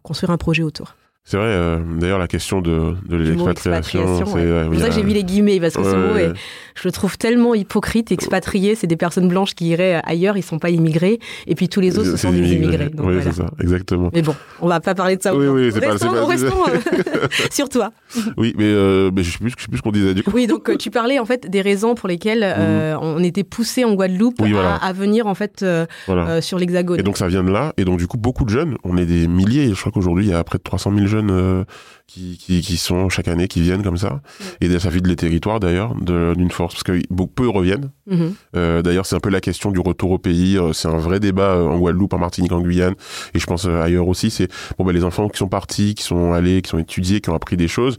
[0.03, 0.95] construire un projet autour.
[1.29, 4.35] C'est vrai, euh, d'ailleurs, la question de, l'expatriation, expatriation, c'est...
[4.53, 4.65] ouais.
[4.71, 6.33] pour ça que j'ai mis les guillemets, parce que ce mot ouais, est,
[6.77, 8.13] je le trouve tellement hypocrite.
[8.13, 11.81] Expatrié, c'est des personnes blanches qui iraient ailleurs, ils sont pas immigrés, et puis tous
[11.81, 12.57] les autres, ce sont des immigré.
[12.59, 12.89] immigrés.
[12.91, 13.33] Donc oui, voilà.
[13.33, 14.11] c'est ça, exactement.
[14.15, 15.35] Mais bon, on va pas parler de ça.
[15.35, 17.91] Oui, oui, c'est pas- pas- restons euh, sur toi.
[18.37, 20.31] Oui, mais, euh, mais je sais plus, je sais plus ce qu'on disait du coup.
[20.33, 23.85] Oui, donc euh, tu parlais en fait des raisons pour lesquelles euh, on était poussé
[23.85, 24.45] en Guadeloupe Mhm.
[24.47, 24.75] Oui, à, voilà.
[24.77, 26.29] à venir en fait euh, Voilà.
[26.29, 27.01] euh, sur l'Hexagone.
[27.01, 29.07] Et donc ça vient de là, et donc du coup beaucoup de jeunes, on est
[29.07, 31.65] des milliers, je crois qu'aujourd'hui il y a près de 300 000 jeunes euh,
[32.07, 34.21] qui, qui, qui sont chaque année, qui viennent comme ça,
[34.61, 37.91] et ça vide les territoires d'ailleurs d'une force, parce que beaucoup peu reviennent.
[38.07, 38.35] Mhm.
[38.57, 41.21] Euh, d'ailleurs c'est un peu la question du retour au pays, euh, c'est un vrai
[41.21, 42.95] débat en Guadeloupe, en Martinique, en Guyane,
[43.35, 44.49] et je pense ailleurs aussi, c'est
[44.79, 47.35] bon ben les enfants qui sont partis, qui sont allés, qui sont étudiés, qui ont
[47.35, 47.97] appris des choses,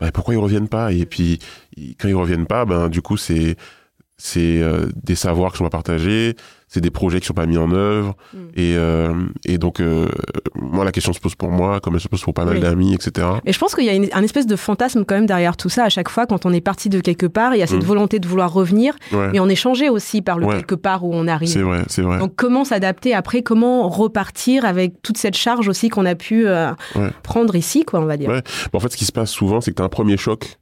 [0.00, 0.92] ben, pourquoi ils reviennent pas?
[0.92, 1.38] Et puis
[1.98, 3.56] quand ils reviennent pas, ben du coup c'est
[4.20, 6.36] c'est euh, des savoirs qui sont pas partagés,
[6.72, 8.38] c'est des projets qui sont pas mis en œuvre, Mm.
[8.54, 9.12] et, euh,
[9.44, 10.06] et donc euh,
[10.54, 12.60] moi la question se pose pour moi, comme elle se pose pour pas mal Oui.
[12.60, 13.26] d'amis, etc.
[13.44, 15.68] Et je pense qu'il y a une- un espèce de fantasme quand même derrière tout
[15.68, 15.84] ça.
[15.84, 17.86] À chaque fois, quand on est parti de quelque part, il y a cette Mm.
[17.86, 20.56] volonté de vouloir revenir, Ouais, mais on est changé aussi par le Ouais.
[20.58, 21.48] quelque part où on arrive.
[21.48, 22.18] c'est vrai, c'est vrai.
[22.20, 26.70] Donc comment s'adapter après, comment repartir avec toute cette charge aussi qu'on a pu euh,
[26.94, 27.10] Ouais.
[27.24, 28.30] prendre ici, quoi, on va dire?
[28.72, 30.56] Bon, en fait, ce qui se passe souvent, c'est que tu as un premier choc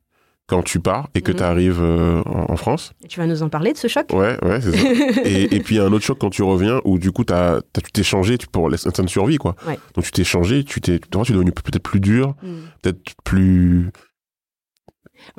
[0.48, 1.36] quand tu pars et que Mhm.
[1.38, 2.92] tu arrives en, en France.
[3.04, 4.06] Et tu vas nous en parler de ce choc?
[4.12, 5.22] Ouais, ouais, c'est ça.
[5.24, 7.22] et, et puis il y a un autre choc quand tu reviens où du coup
[7.24, 9.54] t'as, tu t'es changé tu, pour l'instinct de survie quoi.
[9.66, 9.78] Ouais.
[9.94, 12.48] Donc tu t'es changé, tu t'es, tu es devenu peut-être plus dur, Mm.
[12.82, 13.90] peut-être plus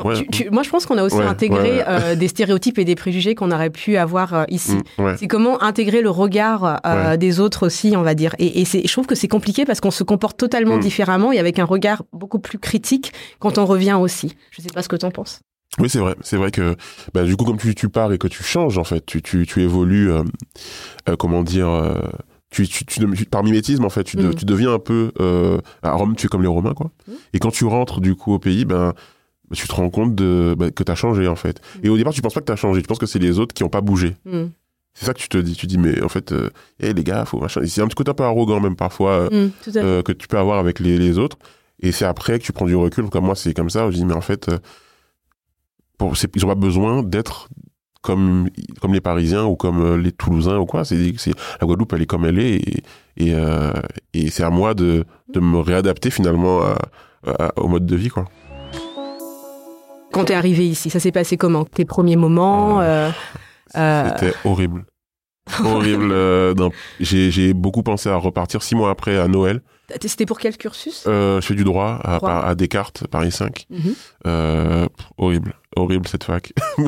[0.03, 0.15] Ouais.
[0.15, 2.85] tu- tu- moi, je pense qu'on a aussi Ouais, intégré ouais, euh, des stéréotypes et
[2.85, 4.77] des préjugés qu'on aurait pu avoir euh, ici.
[4.97, 5.15] Mm.
[5.17, 8.35] C'est comment intégrer le regard euh, des autres aussi, on va dire.
[8.39, 10.81] Et, je trouve que c'est compliqué parce qu'on se comporte totalement Mm.
[10.81, 14.35] différemment et avec un regard beaucoup plus critique quand on revient aussi.
[14.51, 15.39] Je sais pas ce que t'en penses.
[15.79, 16.15] Oui, c'est vrai.
[16.21, 16.75] C'est vrai que,
[17.13, 19.45] bah, du coup, comme tu, tu pars et que tu changes, en fait, tu, tu,
[19.45, 20.09] tu évolues,
[21.17, 21.69] comment dire,
[22.49, 25.59] tu, tu, tu, tu- par mimétisme, en fait, tu, de- tu deviens un peu, euh,
[25.83, 26.91] à Rome, tu es comme les Romains, quoi.
[27.33, 28.93] Et quand tu rentres, du coup, au pays, ben,
[29.53, 31.61] tu te rends compte de, bah, que t'as changé, en fait.
[31.75, 31.81] Mhm.
[31.85, 32.81] Et au départ, tu penses pas que t'as changé.
[32.81, 34.15] Tu penses que c'est les autres qui ont pas bougé.
[34.25, 34.45] Mm.
[34.93, 35.55] C'est ça que tu te dis.
[35.55, 37.61] Tu dis, mais en fait, euh, hey, les gars, faut machin.
[37.65, 39.11] C'est un petit côté un peu arrogant, même parfois.
[39.31, 41.37] euh, Mm, euh, que tu peux avoir avec les, les autres.
[41.81, 43.09] Et c'est après que tu prends du recul.
[43.09, 43.89] Comme moi, c'est comme ça.
[43.91, 44.57] Je dis, mais en fait, euh,
[45.97, 47.49] pour, ils n'ont pas besoin d'être
[48.01, 48.49] comme,
[48.81, 50.85] comme les Parisiens ou comme les Toulousains ou quoi.
[50.85, 52.55] C'est, c'est, la Guadeloupe, elle est comme elle est.
[52.55, 52.83] Et,
[53.17, 53.33] et,
[54.13, 56.77] et c'est à moi de, de me réadapter finalement à-
[57.27, 58.09] à- au mode de vie.
[58.09, 58.25] Quoi.
[60.11, 63.09] Quand t'es arrivé ici, ça s'est passé comment Tes premiers moments euh,
[63.75, 64.85] euh, C'était horrible.
[65.63, 66.11] horrible.
[66.11, 66.53] euh,
[66.99, 69.61] j'ai, beaucoup pensé à repartir six mois après à Noël.
[70.05, 71.05] C'était pour quel cursus?
[71.07, 72.31] Euh, je fais du droit à, Droit.
[72.45, 73.65] à Descartes, Paris 5.
[73.71, 73.93] Mhm.
[74.27, 76.53] Euh, horrible, horrible cette fac.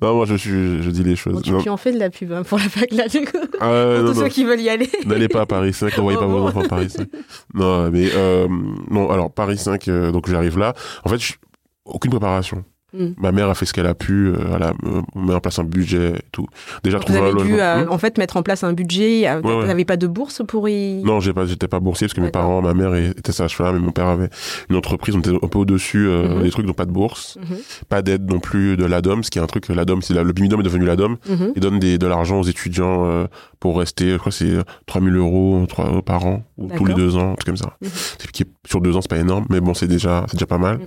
[0.00, 1.34] Non, moi je suis, je dis les choses.
[1.34, 3.36] Bon, tu, tu en fais de la pub hein, pour la fac là, du coup.
[3.60, 4.24] Ah ouais, pour non, tous non.
[4.24, 4.88] ceux qui veulent y aller.
[5.04, 7.06] N'allez pas à Paris 5, n'envoyez Oh pas vos enfants à Paris 5.
[7.54, 8.48] Non, mais euh,
[8.90, 10.74] non, alors Paris 5, euh, donc j'arrive là.
[11.04, 11.34] En fait, je-
[11.84, 12.64] aucune préparation.
[12.92, 13.10] Mm.
[13.18, 15.60] Ma mère a fait ce qu'elle a pu, euh, elle a euh, mis en place
[15.60, 16.48] un budget et tout.
[16.82, 17.54] Déjà trouver un avez logement.
[17.54, 19.28] dû euh, Hmm en fait mettre en place un budget.
[19.28, 19.60] euh, Ouais.
[19.60, 21.00] Vous n'avez pas de bourse pour y.
[21.04, 23.78] Non, j'ai pas, j'étais pas boursier parce que mes parents, ma mère était sage-femme et
[23.78, 24.28] mon père avait
[24.70, 26.42] une entreprise, on était un peu au-dessus euh, Mhm.
[26.42, 29.38] des trucs, donc pas de bourse, Mhm, pas d'aide non plus de l'ADOM, ce qui
[29.38, 31.52] est un truc, l'ADOM, c'est la- le BIMIDOM est devenu l'ADOM, mhm.
[31.54, 33.26] ils donnent des, de l'argent aux étudiants euh,
[33.60, 35.64] pour rester, je crois que c'est 3000 euros
[36.04, 37.76] par an, ou tous les deux ans, un truc comme ça.
[37.80, 37.88] Mhm.
[38.18, 40.46] C'est qui est- sur deux ans, c'est pas énorme, mais bon, c'est déjà, c'est déjà
[40.46, 40.78] pas mal.
[40.78, 40.86] Mhm.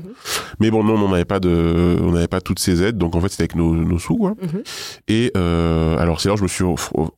[0.61, 3.19] Mais bon, non, on n'avait pas de, on n'avait pas toutes ces aides, donc en
[3.21, 4.35] fait, c'était avec nos, nos sous, quoi.
[4.41, 4.63] Mhm.
[5.09, 6.63] Et euh, alors, c'est là je me suis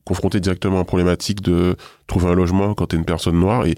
[0.04, 1.76] confronté directement à la problématique de
[2.08, 3.76] trouver un logement quand t'es une personne noire, et,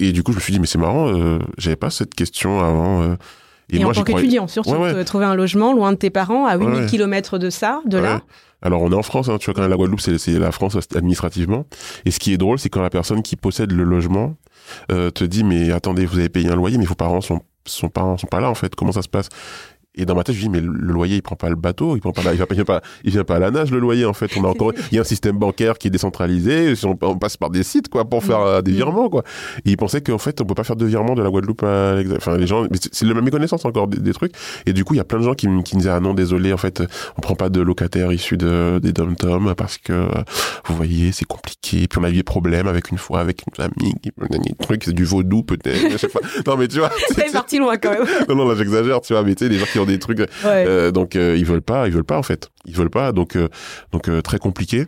[0.00, 2.58] et du coup, je me suis dit, mais c'est marrant, euh, j'avais pas cette question
[2.60, 3.02] avant.
[3.02, 3.14] euh,
[3.70, 5.04] Et, en j'y tant qu'étudiant, surtout, Ouais, ouais.
[5.04, 8.22] trouver un logement loin de tes parents, à 8000 Ouais, km de ça, de là.
[8.60, 10.78] Alors on est en France, hein, tu vois quand même la Guadeloupe c'est la France
[10.96, 11.66] administrativement.
[12.06, 14.36] Et ce qui est drôle, c'est quand la personne qui possède le logement
[14.88, 18.26] te dit mais attendez vous avez payé un loyer mais vos parents sont sont sont
[18.26, 18.74] pas là en fait.
[18.74, 19.28] Comment ça se passe?
[19.96, 22.00] Et dans ma tête je dis mais le loyer il prend pas le bateau, il
[22.00, 24.12] prend pas la- il vient pas il vient pas à la nage le loyer en
[24.12, 24.30] fait.
[24.36, 27.36] On a encore il y a un système bancaire qui est décentralisé, on, on passe
[27.36, 28.76] par des sites quoi pour faire euh, des Mm.
[28.76, 29.22] virements quoi.
[29.64, 31.94] Et ils pensaient qu'en fait on peut pas faire de virement de la Guadeloupe à
[32.16, 34.32] enfin les gens mais c'est- la méconnaissance encore des, des trucs.
[34.66, 36.00] Et du coup il y a plein de gens qui, me- qui me disaient ah
[36.00, 36.82] non désolé en fait
[37.16, 40.08] on prend pas de locataires issus de, des dom-tom parce que euh,
[40.66, 43.54] vous voyez c'est compliqué puis on a eu des problèmes avec une fois avec une
[43.54, 46.90] famille qui des trucs c'est du vaudou peut-être je sais pas non mais tu vois
[47.14, 48.06] C'est parti loin quand même.
[48.28, 50.26] non non là j'exagère tu vois mais tu sais les gens qui des trucs Ouais.
[50.44, 53.36] euh, donc euh, ils veulent pas ils veulent pas en fait ils veulent pas donc
[53.36, 53.48] euh,
[53.92, 54.86] donc très compliqué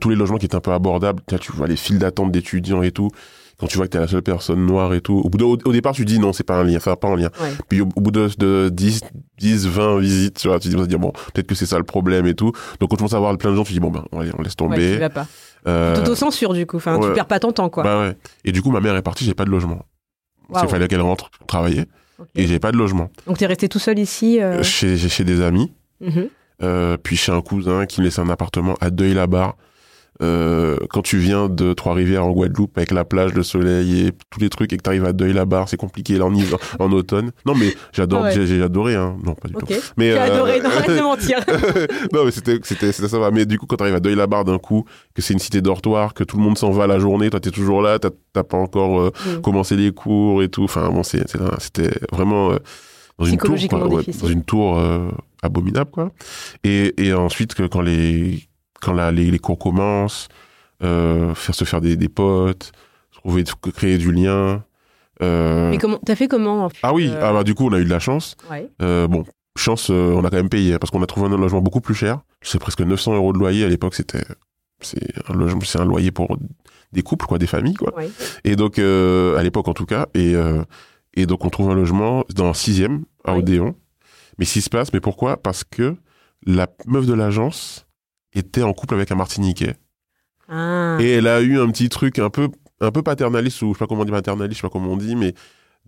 [0.00, 2.30] tous les logements qui étaient un peu abordables tu vois, tu vois les files d'attente
[2.30, 3.10] d'étudiants et tout
[3.58, 5.58] quand tu vois que t'es la seule personne noire et tout au bout de- au,
[5.64, 7.48] au départ tu dis non c'est pas un lien ça va pas en lien Ouais.
[7.68, 9.00] puis au, au bout de, de 10,
[9.38, 12.26] 10, 20 visites, tu vois, tu te dis, bon, peut-être que c'est ça le problème
[12.28, 12.52] et tout.
[12.78, 14.42] Donc quand tu commences à voir plein de gens, tu dis, bon, ben, allez, on
[14.42, 14.92] laisse Ouais, tomber.
[14.92, 15.26] tu vas pas.
[15.66, 16.76] Euh, T'auto-censure du coup.
[16.76, 17.12] Enfin, tu ouais.
[17.14, 17.82] perds pas ton temps quoi.
[17.82, 18.16] bah ouais.
[18.44, 19.84] Et du coup, ma mère est partie, j'ai pas de logement.
[20.48, 20.68] Waouh.
[20.68, 21.86] fallait qu'elle rentre pour travailler.
[22.34, 23.10] Et j'ai pas de logement.
[23.26, 24.40] Donc t'es resté tout seul ici.
[24.40, 26.28] euh, Chez, chez chez des amis, mhm.
[26.62, 29.56] euh, puis chez un cousin qui me laissait un appartement à Deuil-la-Barre.
[30.20, 34.40] Euh, quand tu viens de Trois-Rivières en Guadeloupe avec la plage, le soleil et tous
[34.40, 36.32] les trucs et que t'arrives à Deuil-la-Barre, c'est compliqué là en,
[36.78, 37.32] en automne.
[37.46, 38.46] Non mais j'adore, ouais.
[38.46, 39.16] j'ai, adoré hein.
[39.24, 39.66] Non pas du tout.
[39.96, 41.38] Mais J'ai euh, adoré, non, arrête de mentir.
[42.12, 43.30] non, mais c'était, c'était, c'était ça va.
[43.30, 46.24] Mais du coup, quand t'arrives à Deuil-la-Barre d'un coup, que c'est une cité dortoir, que
[46.24, 48.10] tout le monde s'en va la journée, toi t'es toujours là, t'as,
[48.42, 49.40] pas encore euh, Mm.
[49.40, 50.64] commencé les cours et tout.
[50.64, 51.24] Enfin, bon, c'est,
[51.58, 52.56] c'était vraiment euh,
[53.18, 53.88] dans une tour, quoi.
[53.88, 54.80] Ouais, dans une tour
[55.42, 56.10] abominable, quoi.
[56.64, 58.42] Et, et ensuite, que quand les,
[58.82, 60.28] quand la, les, les cours commencent,
[60.82, 62.72] euh, faire se faire des, des potes,
[63.12, 64.64] trouver, créer du lien.
[65.22, 67.78] euh, Mais comment T'as fait comment Ah oui, euh, ah bah, du coup, on a
[67.78, 68.36] eu de la chance.
[68.50, 68.68] ouais.
[68.82, 69.24] Euh, bon,
[69.56, 71.80] chance, euh, on a quand même payé hein, parce qu'on a trouvé un logement beaucoup
[71.80, 72.20] plus cher.
[72.42, 73.94] C'est presque 900 euros de loyer à l'époque.
[73.94, 74.24] C'était,
[74.80, 76.36] c'est un logement, c'est un loyer pour
[76.92, 77.94] des couples, quoi, des familles, quoi.
[77.96, 78.10] ouais.
[78.44, 80.62] Et donc, euh, à l'époque en tout cas, et euh,
[81.14, 83.38] et donc on trouve un logement dans le sixième à Oui.
[83.40, 83.74] Odéon.
[84.38, 85.36] Mais s'il se passe, mais pourquoi?
[85.36, 85.94] Parce que
[86.46, 87.86] la meuf de l'agence
[88.34, 89.76] était en couple avec un Martiniquais
[90.48, 90.96] Ah.
[91.00, 92.48] et elle a eu un petit truc un peu
[92.80, 94.92] un peu paternaliste ou je sais pas comment on dit paternaliste, je sais pas comment
[94.92, 95.34] on dit, mais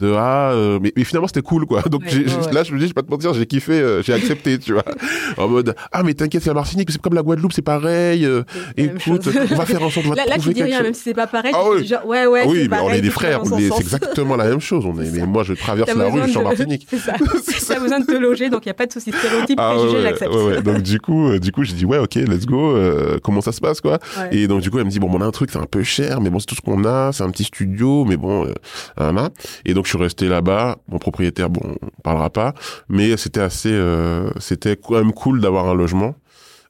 [0.00, 2.84] de ah euh, mais, mais finalement c'était cool quoi donc Ouais, là je me dis
[2.84, 4.82] je vais pas te mentir j'ai kiffé euh, j'ai accepté tu vois
[5.36, 8.42] en mode ah mais t'inquiète c'est la Martinique c'est comme la Guadeloupe c'est pareil euh,
[8.76, 10.84] écoute on va faire en sorte on va Là, là, tu dis rien, chose.
[10.84, 11.52] même si c'est pas pareil.
[11.54, 11.86] Ah oui.
[11.86, 14.60] genre, ouais, ouais, Ah oui, mais pareil, on est des frères, c'est exactement la même
[14.60, 14.84] chose.
[14.86, 16.86] On est, mais moi, je traverse la rue, besoin je suis en de- Martinique.
[17.68, 19.12] T'as besoin de te loger, donc il n'y a pas de souci.
[19.12, 20.32] Stéréotype, Ah préjugé, ouais, j'accepte.
[20.34, 20.62] ouais, ouais.
[20.62, 22.76] Donc du coup, euh, du coup, j'ai dit ouais, ok, let's go.
[22.76, 23.98] euh, comment ça se passe quoi?
[24.30, 25.82] Et donc du coup, elle me dit bon, on a un truc, c'est un peu
[25.82, 29.28] cher, mais bon, c'est tout ce qu'on a, c'est un petit studio, mais bon, euh.
[29.64, 30.78] Et donc je suis resté là-bas.
[30.88, 32.54] Mon propriétaire, bon, on parlera pas,
[32.88, 36.14] mais c'était assez, euh, c'était quand même cool d'avoir un logement.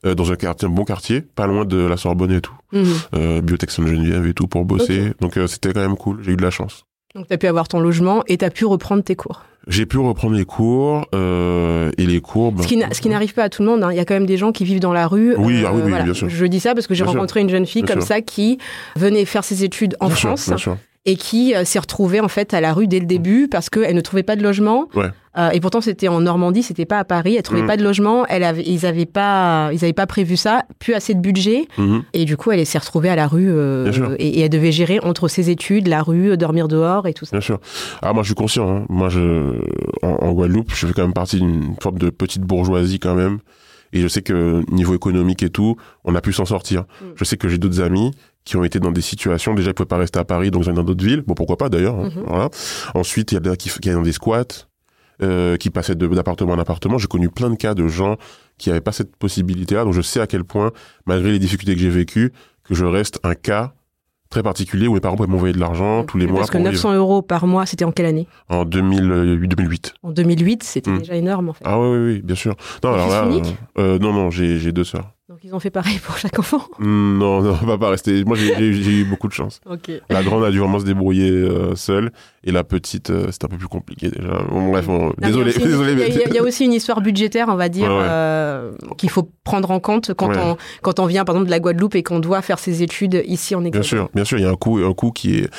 [0.05, 2.85] euh, dans un quartier, un bon quartier, pas loin de la Sorbonne et tout, Mhm.
[3.15, 5.13] euh, Biotech Sainte-Geneviève et tout pour bosser.
[5.19, 6.19] Donc euh, c'était quand même cool.
[6.21, 6.85] J'ai eu de la chance.
[7.15, 9.45] Donc, tu as pu avoir ton logement et tu as pu reprendre tes cours.
[9.67, 12.51] J'ai pu reprendre les cours euh, et les cours.
[12.51, 13.83] ben, Ce qui n'arrive pas à tout le monde.
[13.83, 13.91] hein.
[13.91, 15.31] Il y a quand même des gens qui vivent dans la rue.
[15.31, 16.29] euh, Oui, ah oui, oui, bien sûr.
[16.29, 17.13] Je dis ça parce que j'ai sûr.
[17.13, 18.07] rencontré une jeune fille Bien comme sûr.
[18.09, 18.59] ça qui
[18.97, 20.77] venait faire ses études en bien sûr, France bien sûr.
[21.07, 23.95] Et qui euh, s'est retrouvée en fait à la rue dès le début parce qu'elle
[23.95, 24.89] ne trouvait pas de logement.
[24.95, 25.05] Ouais.
[25.37, 27.35] Euh, et pourtant c'était en Normandie, c'était pas à Paris.
[27.35, 27.67] Elle trouvait Mm.
[27.67, 28.25] pas de logement.
[28.27, 30.63] Elle avait, ils avaient pas, ils avaient pas prévu ça.
[30.79, 31.67] Plus assez de budget.
[31.77, 32.03] Mhm.
[32.13, 34.99] Et du coup, elle s'est retrouvée à la rue euh, et, et elle devait gérer
[35.01, 37.31] entre ses études, la rue, dormir dehors et tout ça.
[37.35, 37.59] Bien sûr.
[38.01, 38.67] Ah, moi, je suis conscient.
[38.69, 38.85] Hein.
[38.89, 39.59] Moi, je,
[40.01, 43.39] en, en Guadeloupe, je fais quand même partie d'une forme de petite bourgeoisie quand même.
[43.93, 46.81] Et je sais que niveau économique et tout, on a pu s'en sortir.
[46.81, 47.05] Mm.
[47.15, 48.11] Je sais que j'ai d'autres amis
[48.45, 49.53] qui ont été dans des situations.
[49.55, 51.23] Déjà, ils pouvaient pas rester à Paris, donc ils dans d'autres villes.
[51.25, 51.95] Bon, pourquoi pas d'ailleurs.
[51.99, 52.11] hein.
[52.15, 52.23] Mhm.
[52.27, 52.49] Voilà.
[52.93, 54.45] Ensuite, il y a des qui, qui dans des squats,
[55.23, 56.97] euh, qui passaient d'appartement en appartement.
[56.97, 58.17] J'ai connu plein de cas de gens
[58.57, 59.83] qui n'avaient pas cette possibilité-là.
[59.83, 60.71] Donc, je sais à quel point,
[61.05, 62.31] malgré les difficultés que j'ai vécues,
[62.63, 63.73] que je reste un cas
[64.29, 66.65] très particulier où mes parents pouvaient m'envoyer de l'argent tous les mois Parce que pour
[66.65, 66.73] vivre.
[66.73, 68.27] 900 euros par mois, c'était en quelle année?
[68.49, 69.93] En 2008-2008.
[70.03, 70.97] En 2008, c'était Mm.
[70.99, 71.63] déjà énorme en fait.
[71.65, 72.55] Ah oui, oui, oui, bien sûr.
[72.83, 73.55] Non, alors là, unique?
[73.77, 75.11] euh, euh, non, non, j'ai j'ai deux sœurs.
[75.45, 76.63] Donc ils ont fait pareil pour chaque enfant.
[76.79, 78.23] Mm, Non, non, on va pas rester.
[78.25, 79.61] Moi, j'ai- eu beaucoup de chance.
[80.09, 82.11] La grande a dû vraiment se débrouiller euh, seule,
[82.43, 84.41] et la petite, euh, c'était un peu plus compliqué déjà.
[84.49, 85.91] Bon, bref, bon, désolé, Il y a aussi- désolé.
[85.93, 87.55] Il y, a- mais- il y a- il y a aussi une histoire budgétaire, on
[87.55, 88.03] va dire, Ouais, ouais.
[88.07, 90.37] euh, qu'il faut prendre en compte quand, Ouais.
[90.41, 93.21] on, quand on vient, par exemple, de la Guadeloupe et qu'on doit faire ses études
[93.27, 93.85] ici en Bien Écosse.
[93.87, 95.49] sûr, bien sûr, il y a un coût, un coût qui est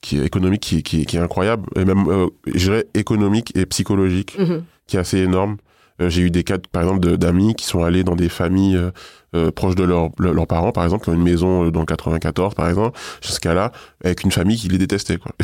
[0.00, 2.86] qui est économique, qui est, qui est, qui est incroyable, et même, euh, je dirais,
[2.94, 4.36] économique et psychologique.
[4.38, 4.62] Mhm.
[4.86, 5.58] qui est assez énorme.
[6.00, 8.90] Euh, j'ai eu des cas, par exemple, d'amis qui sont allés dans des familles euh,
[9.34, 11.86] euh, proches de leur- le- leurs parents, par exemple, qui ont une maison dans le
[11.86, 13.72] 94, par exemple, jusqu'à là,
[14.04, 15.32] avec une famille qui les détestait, quoi.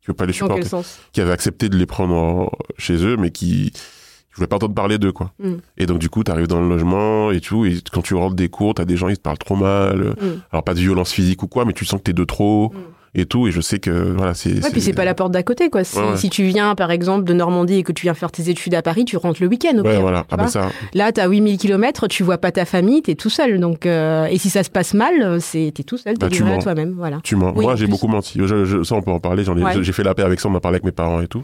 [0.00, 0.98] qui veut pas les supporter, quel sens?
[1.12, 4.76] Qui avait accepté de les prendre en- chez eux, mais qui qui voulait pas entendre
[4.76, 5.32] parler d'eux, quoi.
[5.42, 5.54] Mm.
[5.76, 8.36] Et donc, du coup, tu arrives dans le logement et tout, et quand tu rentres
[8.36, 10.00] des cours, t'as des gens, ils te parlent trop mal.
[10.02, 10.40] euh, Mm.
[10.52, 12.76] Alors, pas de violence physique ou quoi, mais tu sens que t'es de trop Mm.
[13.14, 14.52] Et tout, et je sais que, voilà, c'est...
[14.62, 15.82] Ouais, puis c'est pas la porte d'à côté, quoi.
[15.82, 16.16] Si, Ouais, ouais.
[16.16, 18.82] si tu viens, par exemple, de Normandie et que tu viens faire tes études à
[18.82, 19.76] Paris, tu rentres le week-end.
[19.78, 20.20] au Ouais, pire, voilà.
[20.20, 23.28] tu Ah, bah ça, Là, t'as 8000 km, tu vois pas ta famille, t'es tout
[23.30, 23.58] seul.
[23.58, 26.54] Donc, euh, et si ça se passe mal, c'est t'es tout seul, t'es Bah, livré
[26.54, 26.94] à toi-même.
[26.96, 27.18] Voilà.
[27.24, 27.52] Tu mens.
[27.56, 28.38] Oui, Moi, j'ai beaucoup menti.
[28.44, 29.42] Je- je- ça, on peut en parler.
[29.42, 29.82] J'en ai, Ouais.
[29.82, 30.48] j'ai fait la paix avec ça.
[30.48, 31.42] On en a parlé avec mes parents et tout.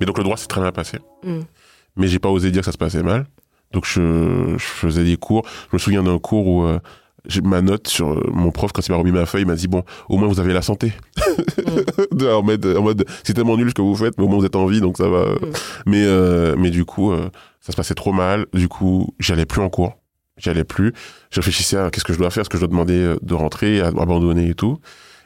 [0.00, 0.98] Mais donc, le droit s'est très bien passé.
[1.24, 1.40] Mm.
[1.96, 3.26] Mais j'ai pas osé dire que ça se passait mal.
[3.72, 5.42] Donc, je, je faisais des cours.
[5.70, 6.78] Je me souviens d'un cours où euh,
[7.44, 9.68] ma note sur euh, mon prof, quand il m'a remis ma feuille, il m'a dit
[9.68, 10.92] Bon, au moins, vous avez la santé.
[12.12, 14.38] De- en mode, en mode c'est tellement nul ce que vous faites, mais au moins,
[14.38, 15.26] vous êtes en vie, donc ça va.
[15.26, 15.38] Mm.
[15.86, 17.30] Mais, euh, mais du coup, euh,
[17.60, 18.46] ça se passait trop mal.
[18.54, 19.96] Du coup, j'allais plus en cours.
[20.38, 20.92] J'y allais plus.
[21.30, 23.80] Je réfléchissais à qu'est-ce que je dois faire, est-ce que je dois demander de rentrer,
[23.80, 24.78] à abandonner et tout.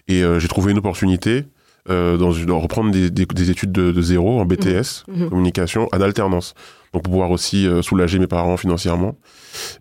[0.09, 1.45] Et euh, j'ai trouvé une opportunité
[1.91, 5.29] euh, dans une, reprendre des, des, des études de, de zéro en BTS, Mhm.
[5.29, 6.55] communication, en alternance.
[6.93, 9.17] Donc pour pouvoir aussi euh, soulager mes parents financièrement.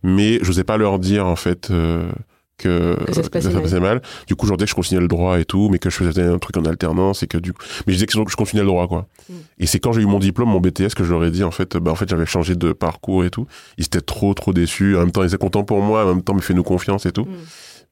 [0.04, 2.04] Mais je n'osais pas leur dire en fait euh,
[2.58, 3.82] que, Que ça se passait mal.
[3.82, 4.02] mal.
[4.28, 5.96] Du coup, je leur disais que je continuais le droit et tout, mais que je
[5.98, 7.62] faisais un truc en alternance et que du coup...
[7.86, 9.08] Mais je disais que je continuais le droit, quoi.
[9.30, 9.34] Mm.
[9.60, 11.52] Et c'est quand j'ai eu mon diplôme, mon BTS, que je leur ai dit, en
[11.52, 13.48] fait, bah, en fait, j'avais changé de parcours et tout.
[13.78, 14.96] Ils étaient trop, trop déçus.
[14.96, 16.06] En même temps, ils étaient contents pour moi.
[16.06, 17.28] En même temps, mais fais-nous confiance et tout.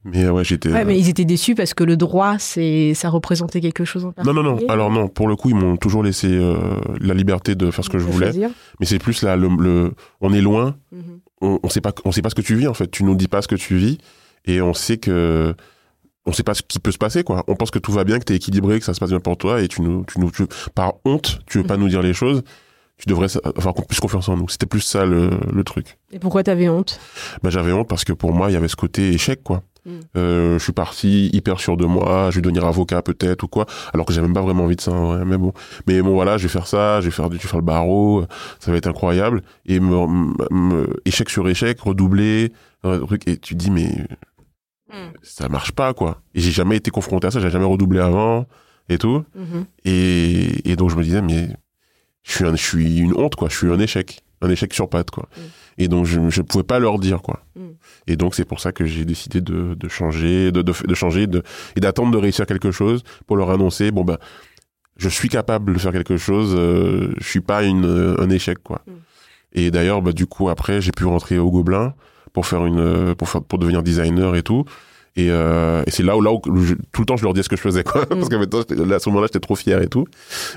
[0.04, 0.72] Mais euh, ouais, j'étais...
[0.72, 4.14] Ouais, mais ils étaient déçus parce que le droit, c'est, ça représentait quelque chose en
[4.24, 4.58] Non, non, non.
[4.68, 6.56] Alors non, pour le coup, ils m'ont toujours laissé euh,
[7.00, 8.28] la liberté de faire ce que je voulais.
[8.28, 8.50] choisir.
[8.80, 11.20] Mais c'est plus là, le, le- on est loin, Mhm.
[11.42, 12.90] on, on sait pas, on sait pas ce que tu vis en fait.
[12.90, 14.00] Tu nous dis pas ce que tu vis
[14.46, 15.54] et on sait que,
[16.26, 17.44] on sait pas ce qui peut se passer quoi.
[17.48, 19.38] On pense que tout va bien, que t'es équilibré, que ça se passe bien pour
[19.38, 22.14] toi et tu nous, tu nous, tu- par honte, tu veux pas nous dire les
[22.14, 22.42] choses.
[22.98, 24.48] Tu devrais avoir plus confiance en nous.
[24.48, 25.98] C'était plus ça le, le truc.
[26.12, 27.00] Et pourquoi t'avais honte?
[27.42, 29.64] Bah, j'avais honte parce que pour moi, il y avait ce côté échec, quoi.
[29.86, 29.90] Mm.
[30.16, 33.66] Euh, je suis parti hyper sûr de moi, je vais devenir avocat peut-être ou quoi,
[33.94, 35.54] alors que j'avais même pas vraiment envie de ça, ouais, mais bon.
[35.88, 38.26] Mais bon, voilà, je vais faire ça, je vais faire, je vais faire le barreau,
[38.60, 39.42] ça va être incroyable.
[39.66, 42.52] Et me, me- me- échec sur échec, redoubler,
[42.84, 44.08] truc, et tu te dis, mais
[45.22, 46.22] ça marche pas, quoi.
[46.36, 48.46] Et j'ai jamais été confronté à ça, j'ai jamais redoublé avant,
[48.90, 49.24] et tout.
[49.36, 49.66] Mhm.
[49.86, 51.50] Et, et donc je me disais, mais
[52.24, 53.50] je suis, un, je suis une honte, quoi.
[53.50, 54.22] Je suis un échec.
[54.42, 55.30] Un échec sur patte, quoi.
[55.38, 55.42] Mm.
[55.78, 57.44] Et donc je ne pouvais pas leur dire, quoi.
[57.56, 57.62] Mm.
[58.08, 61.28] Et donc c'est pour ça que j'ai décidé de, de changer, de, de, de changer
[61.28, 61.44] de,
[61.76, 64.18] et d'attendre de réussir quelque chose pour leur annoncer, bon ben,
[64.98, 66.54] je suis capable de faire quelque chose.
[66.58, 68.82] euh, je suis pas une, un échec, quoi.
[68.88, 68.92] Mm.
[69.54, 71.94] Et d'ailleurs, bah, du coup, après, j'ai pu rentrer au Gobelin
[72.34, 74.64] pour faire une, euh, pour faire, pour devenir designer et tout.
[75.18, 77.44] Et, euh, et c'est là où, là où je- tout le temps je leur disais
[77.44, 78.06] ce que je faisais, quoi.
[78.06, 80.06] Parce qu'à à ce moment-là, j'étais trop fier et tout.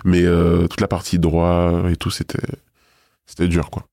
[0.04, 2.38] Mais euh, toute la partie droit et tout, c'était,
[3.26, 3.84] c'était dur, quoi.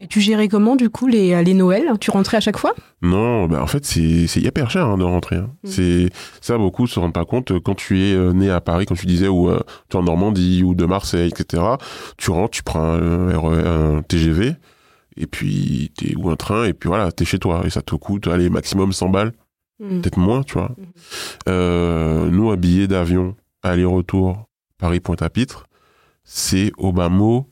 [0.00, 2.74] Et tu gérais comment du coup les, les Noëls Tu rentrais à chaque fois?
[3.02, 5.36] Non, bah en fait, c'est c'est hyper cher hein, de rentrer.
[5.36, 5.50] hein.
[5.62, 5.68] Mm.
[5.68, 6.08] C'est
[6.40, 7.56] ça, beaucoup se rendent pas compte.
[7.60, 10.02] Quand tu es euh, né à Paris, comme tu disais, ou euh, tu es en
[10.02, 11.62] Normandie ou de Marseille, etc.
[12.18, 13.28] Tu rentres, tu prends un,
[13.98, 14.54] un TGV
[15.16, 17.94] et puis t'es ou un train et puis voilà, t'es chez toi et ça te
[17.94, 19.32] coûte, allez, maximum 100 balles,
[19.80, 20.00] Mm.
[20.00, 20.70] peut-être moins, tu vois.
[21.48, 25.66] Euh, nous, un billet d'avion aller-retour Paris-Pointe-à-Pitre,
[26.24, 27.48] c'est au bas mot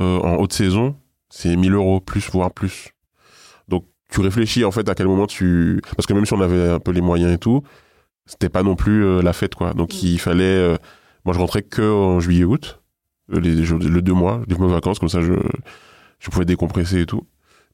[0.00, 0.96] euh, en haute saison,
[1.30, 2.90] c'est 1000 euros plus, voire plus.
[3.68, 6.68] Donc tu réfléchis en fait à quel moment tu parce que même si on avait
[6.70, 7.62] un peu les moyens et tout,
[8.26, 9.72] c'était pas non plus euh, la fête quoi.
[9.74, 9.98] Donc Mm.
[10.06, 10.76] il fallait euh,
[11.24, 12.80] moi je rentrais que en juillet août,
[13.32, 15.34] euh, les jours- le deux mois, les mois de vacances comme ça je
[16.18, 17.26] je pouvais décompresser et tout.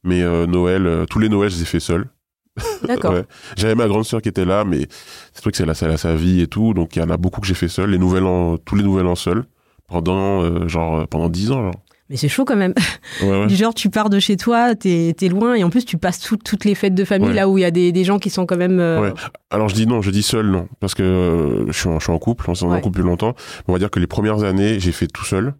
[0.03, 2.09] Mais euh, Noël, euh, tous les Noëls, je les ai fait seul.
[2.83, 3.13] D'accord.
[3.13, 3.23] Ouais.
[3.55, 4.87] J'avais ma grande sœur qui était là, mais
[5.33, 7.09] c'est vrai que c'est là, c'est là sa vie et tout, donc il y en
[7.09, 9.45] a beaucoup que j'ai fait seul, les nouvelles an, tous les nouvelles an seul,
[9.87, 11.63] pendant euh, genre pendant dix ans.
[11.63, 11.73] Genre.
[12.09, 12.73] Mais c'est chaud quand même.
[13.21, 13.47] Ouais, ouais.
[13.47, 16.19] Du genre, tu pars de chez toi, t'es es loin, et en plus, tu passes
[16.19, 17.33] tout- toutes les fêtes de famille Ouais.
[17.35, 18.79] là où il y a des, des gens qui sont quand même.
[18.79, 19.11] euh.
[19.49, 22.03] Alors je dis non, je dis seul non, parce que euh, je, suis en, je
[22.03, 23.35] suis en couple, on s'est en couple depuis longtemps.
[23.67, 25.53] On va dire que les premières années, j'ai fait tout seul.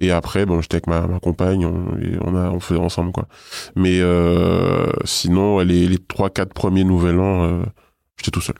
[0.00, 3.26] Et après, bon, j'étais avec ma, ma compagne, on, a, on faisait ensemble, quoi.
[3.74, 7.62] Mais euh, sinon, les, les 3-4 premiers nouvel an,
[8.16, 8.54] j'étais tout seul.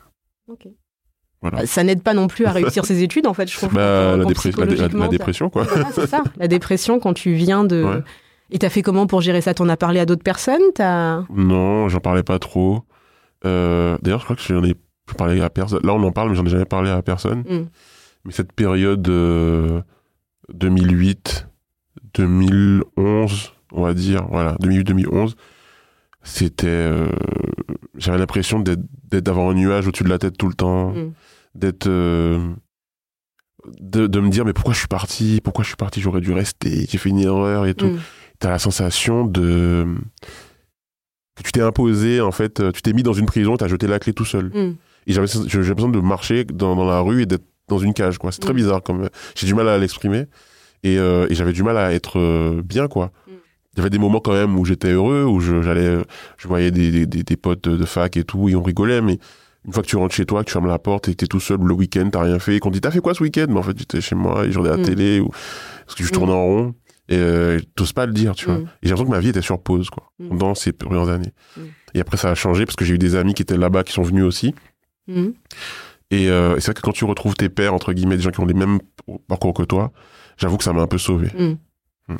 [1.41, 1.59] Voilà.
[1.59, 3.73] Bah, Ça n'aide pas non plus à réussir ses études, en fait, je trouve.
[3.73, 5.63] Bah, la, dépre- dépression, quoi.
[5.63, 6.23] Voilà, c'est ça.
[6.37, 7.83] La dépression quand tu viens de.
[7.83, 8.03] Ouais.
[8.51, 9.53] Et t'as fait comment pour gérer ça?
[9.53, 10.61] T'en as parlé à d'autres personnes?
[10.75, 11.21] T'as.
[11.33, 12.83] Non, j'en parlais pas trop.
[13.45, 14.75] Euh, D'ailleurs, je crois que j'en ai
[15.17, 15.79] parlé à personne.
[15.83, 17.39] Là, on en parle, mais j'en ai jamais parlé à personne.
[17.47, 17.67] Mm.
[18.25, 19.81] Mais cette période euh,
[20.53, 21.47] 2008,
[22.15, 25.33] 2011, on va dire, voilà, 2008-2011,
[26.23, 26.67] c'était.
[26.67, 27.07] euh,
[27.97, 28.63] J'avais l'impression
[29.11, 31.11] d'avoir un nuage au-dessus de la tête tout le temps, Mm.
[31.59, 31.87] D'être.
[31.87, 32.39] euh,
[33.81, 35.41] de, de me dire, mais pourquoi je suis parti?
[35.43, 35.99] Pourquoi je suis parti?
[36.01, 37.99] J'aurais dû rester, j'ai fait une erreur et tout Mm.
[38.39, 39.85] t'as la sensation de
[41.35, 43.85] que tu t'es imposé en fait euh, tu t'es mis dans une prison t'as jeté
[43.87, 44.75] la clé tout seul Mm.
[45.07, 48.17] et j'avais j'ai besoin de marcher dans, dans la rue et d'être dans une cage
[48.17, 48.57] quoi c'est très Mm.
[48.57, 50.25] bizarre comme j'ai du mal à l'exprimer
[50.83, 53.99] et, euh, et j'avais du mal à être euh, bien quoi il y avait des
[53.99, 55.97] moments quand même où j'étais heureux où je j'allais
[56.37, 59.19] je voyais des, des, des, des potes de fac et tout et on rigolait mais
[59.69, 61.27] une fois que tu rentres chez toi, que tu fermes la porte et que t'es
[61.27, 63.21] tout seul le week-end, t'as rien fait, et qu'on te dit t'as fait quoi ce
[63.21, 63.45] week-end?
[63.49, 64.95] Mais en fait j'étais chez moi et je regardais la Mm.
[64.95, 66.11] télé ou parce que je Mm.
[66.11, 66.75] tournais en rond
[67.07, 68.55] et euh, t'oses pas le dire, tu vois.
[68.55, 68.61] Mm.
[68.61, 70.29] Et j'ai l'impression que ma vie était sur pause, quoi, Mm.
[70.29, 71.31] pendant ces premières années.
[71.55, 71.61] Mm.
[71.93, 73.93] Et après, ça a changé parce que j'ai eu des amis qui étaient là-bas, qui
[73.93, 74.55] sont venus aussi.
[75.07, 75.27] Mm.
[76.11, 78.31] Et, euh, et c'est vrai que quand tu retrouves tes pères, entre guillemets, des gens
[78.31, 78.79] qui ont les mêmes
[79.27, 79.91] parcours que toi,
[80.37, 81.27] j'avoue que ça m'a un peu sauvé.
[81.37, 81.57] Mm.
[82.13, 82.17] Mm.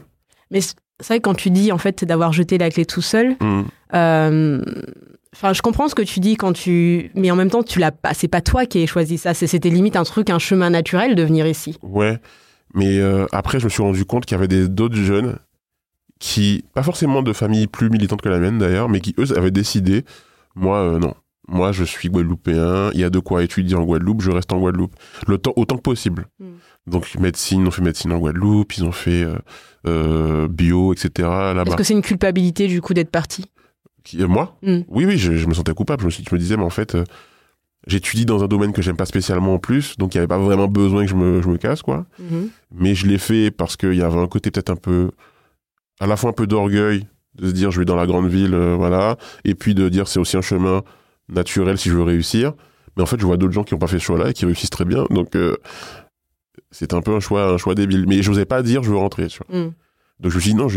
[0.51, 0.75] Mais c'est
[1.07, 3.63] vrai que quand tu dis en fait d'avoir jeté la clé tout seul, Mm.
[3.95, 4.61] euh,
[5.35, 7.91] enfin je comprends ce que tu dis quand tu, mais en même temps tu l'as
[7.91, 11.15] pas, c'est pas toi qui as choisi ça, c'était limite un truc, un chemin naturel
[11.15, 11.77] de venir ici.
[11.81, 12.19] Ouais.
[12.73, 15.37] Mais euh, après, je me suis rendu compte qu'il y avait d'autres jeunes
[16.19, 19.51] qui, pas forcément de familles plus militantes que la mienne d'ailleurs, mais qui eux avaient
[19.51, 20.03] décidé,
[20.55, 21.13] moi euh, non.
[21.51, 24.59] Moi, je suis guadeloupéen, il y a de quoi étudier en Guadeloupe, je reste en
[24.59, 24.93] Guadeloupe.
[25.25, 26.27] Le temps, autant que possible.
[26.39, 26.45] Mm.
[26.85, 29.25] Donc, médecine, ils ont fait médecine en Guadeloupe, ils ont fait
[29.87, 31.27] euh, bio, etc.
[31.65, 33.45] Est-ce que c'est une culpabilité du coup d'être parti?
[34.09, 34.79] Qui- euh, moi Mm.
[34.87, 36.01] Oui, oui, je, je me sentais coupable.
[36.01, 37.03] Je me, suis, je me disais, mais en fait, euh,
[37.87, 40.37] j'étudie dans un domaine que j'aime pas spécialement en plus, donc il n'y avait pas
[40.39, 42.05] vraiment besoin que je me, je me casse, quoi.
[42.19, 42.49] Mhm.
[42.73, 45.11] Mais je l'ai fait parce qu'il y avait un côté peut-être un peu,
[45.99, 48.53] à la fois un peu d'orgueil, de se dire je vais dans la grande ville,
[48.53, 50.81] euh, voilà, et puis de dire c'est aussi un chemin
[51.29, 52.53] naturel si je veux réussir.
[52.97, 54.45] Mais en fait, je vois d'autres gens qui n'ont pas fait ce choix-là et qui
[54.45, 55.37] réussissent très bien, donc
[56.71, 58.05] c'est un peu un choix, un choix débile.
[58.07, 59.57] Mais je n'osais pas dire je veux rentrer, tu vois.
[59.59, 59.73] Mm.
[60.19, 60.67] Donc je me suis dit non,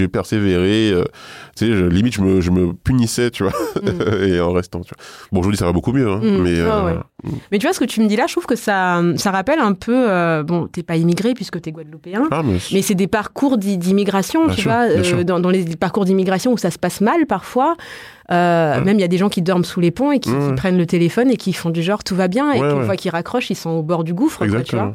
[0.00, 0.90] vais persévérer.
[0.92, 1.04] euh,
[1.56, 3.52] tu sais, je- limite je me, je me punissais, tu vois,
[3.82, 3.82] Mm.
[4.24, 5.04] et en restant, tu vois.
[5.30, 6.42] Bon, aujourd'hui ça va beaucoup mieux, hein, Mm.
[6.42, 7.30] mais Ah euh, ouais.
[7.52, 9.58] Mais tu vois ce que tu me dis là, je trouve que ça, ça rappelle
[9.58, 12.22] un peu, euh, bon, t'es pas immigré puisque t'es guadeloupéen.
[12.30, 15.76] ah, mais, Mais c'est des parcours d'i- d'immigration, tu sûr, vois, euh, dans, dans les
[15.76, 17.76] parcours d'immigration où ça se passe mal parfois.
[18.30, 20.86] Même il y a des gens qui dorment sous les ponts et qui, prennent le
[20.86, 22.84] téléphone et qui font du genre tout va bien et qu'une ouais.
[22.86, 24.46] fois qu'ils raccrochent, ils sont au bord du gouffre.
[24.46, 24.94] quoi, tu vois.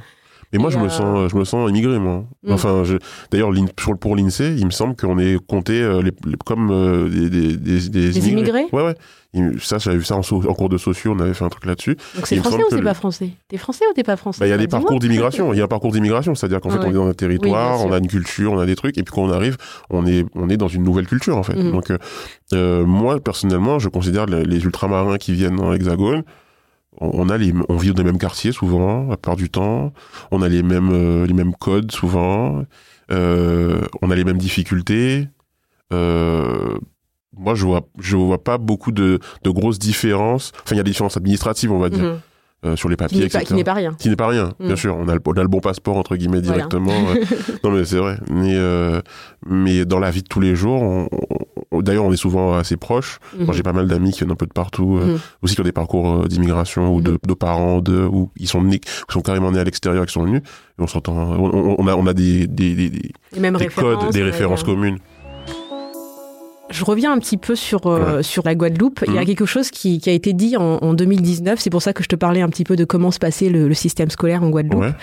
[0.54, 2.24] Mais moi, je me euh, sens, je me sens immigré, moi.
[2.44, 2.52] Mm.
[2.54, 2.98] Enfin, je-
[3.32, 3.52] d'ailleurs,
[4.00, 7.58] pour, l'INSEE, il me semble qu'on est compté euh, les, les- comme euh, des, des,
[7.58, 8.96] des, Des immigrés Ouais, ouais.
[9.34, 11.50] Il- Ça, j'avais vu ça en, so- en cours de sociaux, on avait fait un
[11.50, 11.98] truc là-dessus.
[12.16, 13.32] Donc c'est français ou c'est le- pas français?
[13.50, 14.40] T'es français ou t'es pas français?
[14.40, 15.52] Bah, il y a Bah, des parcours d'immigration.
[15.54, 17.82] Il y a un parcours d'immigration, c'est-à-dire qu'en Ah fait, on est dans un territoire,
[17.82, 19.58] Oui, on a une culture, on a des trucs, et puis quand on arrive,
[19.90, 21.56] on est, on est dans une nouvelle culture, en fait.
[21.56, 21.72] Mhm.
[21.74, 21.92] Donc,
[22.54, 26.24] moi, personnellement, je considère les, les ultramarins qui viennent dans l'Hexagone,
[27.00, 29.94] on a les, on vit dans les mêmes quartiers souvent, la plupart du temps.
[30.32, 32.64] On a les mêmes, euh, les mêmes codes souvent.
[33.12, 35.28] Euh, on a les mêmes difficultés.
[35.94, 36.78] Euh,
[37.38, 40.52] moi, je vois, je vois pas beaucoup de, de grosses différences.
[40.64, 42.04] Enfin, il y a des différences administratives, on va dire.
[42.04, 42.20] Mhm.
[42.66, 43.46] Euh, sur les Qui papiers, pas, etc.
[43.46, 43.94] qui n'est pas rien.
[44.00, 44.66] Qui n'est pas rien, Mm.
[44.68, 44.96] bien sûr.
[44.98, 46.92] On a, le, on a le bon passeport, entre guillemets, directement.
[46.92, 47.24] euh.
[47.64, 48.18] non, mais c'est vrai.
[48.32, 49.00] Mais, euh,
[49.46, 51.08] mais dans la vie de tous les jours, on-
[51.72, 53.20] on- d'ailleurs, on est souvent assez proches.
[53.38, 53.54] Moi, Mhm.
[53.54, 55.20] j'ai pas mal d'amis qui viennent un peu de partout, euh, Mhm.
[55.44, 58.80] aussi qui ont des parcours d'immigration ou de, de parents, de, ou ils sont nés,
[58.80, 60.42] qui sont carrément nés à l'extérieur, qui sont venus.
[60.80, 63.12] Et on s'entend, on, on- a, on a des, des, des, des-
[63.76, 64.66] codes, des références ouais.
[64.74, 64.98] communes.
[66.78, 69.00] Je reviens un petit peu sur, euh, sur la Guadeloupe.
[69.08, 69.26] Il y a Mhm.
[69.26, 71.60] quelque chose qui, qui a été dit en, en 2019.
[71.60, 73.68] C'est pour ça que je te parlais un petit peu de comment se passait le,
[73.68, 74.94] le système scolaire en Guadeloupe, Ouais.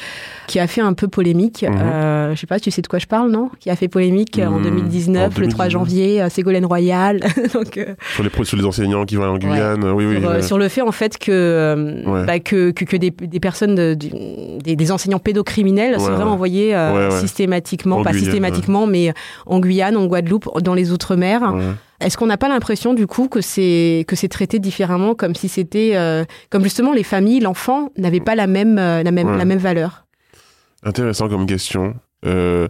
[0.46, 1.64] qui a fait un peu polémique.
[1.68, 1.76] Mhm.
[1.76, 3.50] Euh, je sais pas, tu sais de quoi je parle, non?
[3.58, 4.62] Qui a fait polémique euh, en Mhm.
[4.64, 7.18] 2019, En le 3 janvier, à Ségolène Royal.
[7.54, 10.20] Donc, euh, Sur les, sur les enseignants qui vont en Guyane, oui, oui.
[10.42, 13.74] sur, euh, le fait en fait que euh, bah, que, que, que des, des personnes
[13.74, 13.94] de-
[14.62, 19.12] des, des enseignants pédocriminels seraient envoyés euh, systématiquement, En pas Guyane, systématiquement, mais
[19.46, 21.42] en Guyane, en Guadeloupe, dans les outre-mer.
[22.00, 25.48] Est-ce qu'on n'a pas l'impression du coup que c'est que c'est traité différemment, comme si
[25.48, 29.38] c'était euh, comme justement les familles, l'enfant n'avait pas la même euh, la même Ouais.
[29.38, 30.06] la même valeur?
[30.82, 31.94] Intéressant comme question.
[32.26, 32.68] Euh,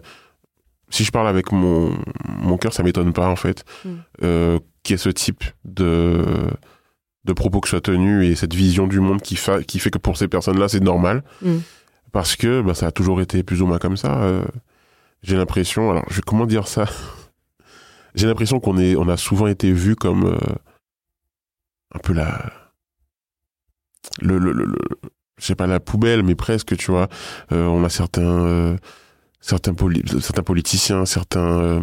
[0.89, 1.91] si je parle avec mon,
[2.27, 4.57] mon cœur, ça m'étonne pas, en fait, Mm.
[4.83, 6.23] qu'il y ait ce type de,
[7.25, 9.97] de propos qui soit tenu et cette vision du monde qui, fa- qui fait que
[9.97, 11.23] pour ces personnes-là, c'est normal.
[11.41, 11.57] Mm.
[12.13, 14.21] Parce que bah, ça a toujours été plus ou moins comme ça.
[15.23, 16.85] J'ai l'impression, alors, je, comment dire ça?
[18.15, 20.37] J'ai l'impression qu'on est, on a souvent été vu comme euh,
[21.93, 22.51] un peu la.
[24.21, 24.77] Le, le, le, le-
[25.37, 27.09] je sais pas la poubelle, mais presque, tu vois.
[27.51, 28.77] Euh, on a certains, euh,
[29.41, 31.81] certains, poli- certains politiciens, certains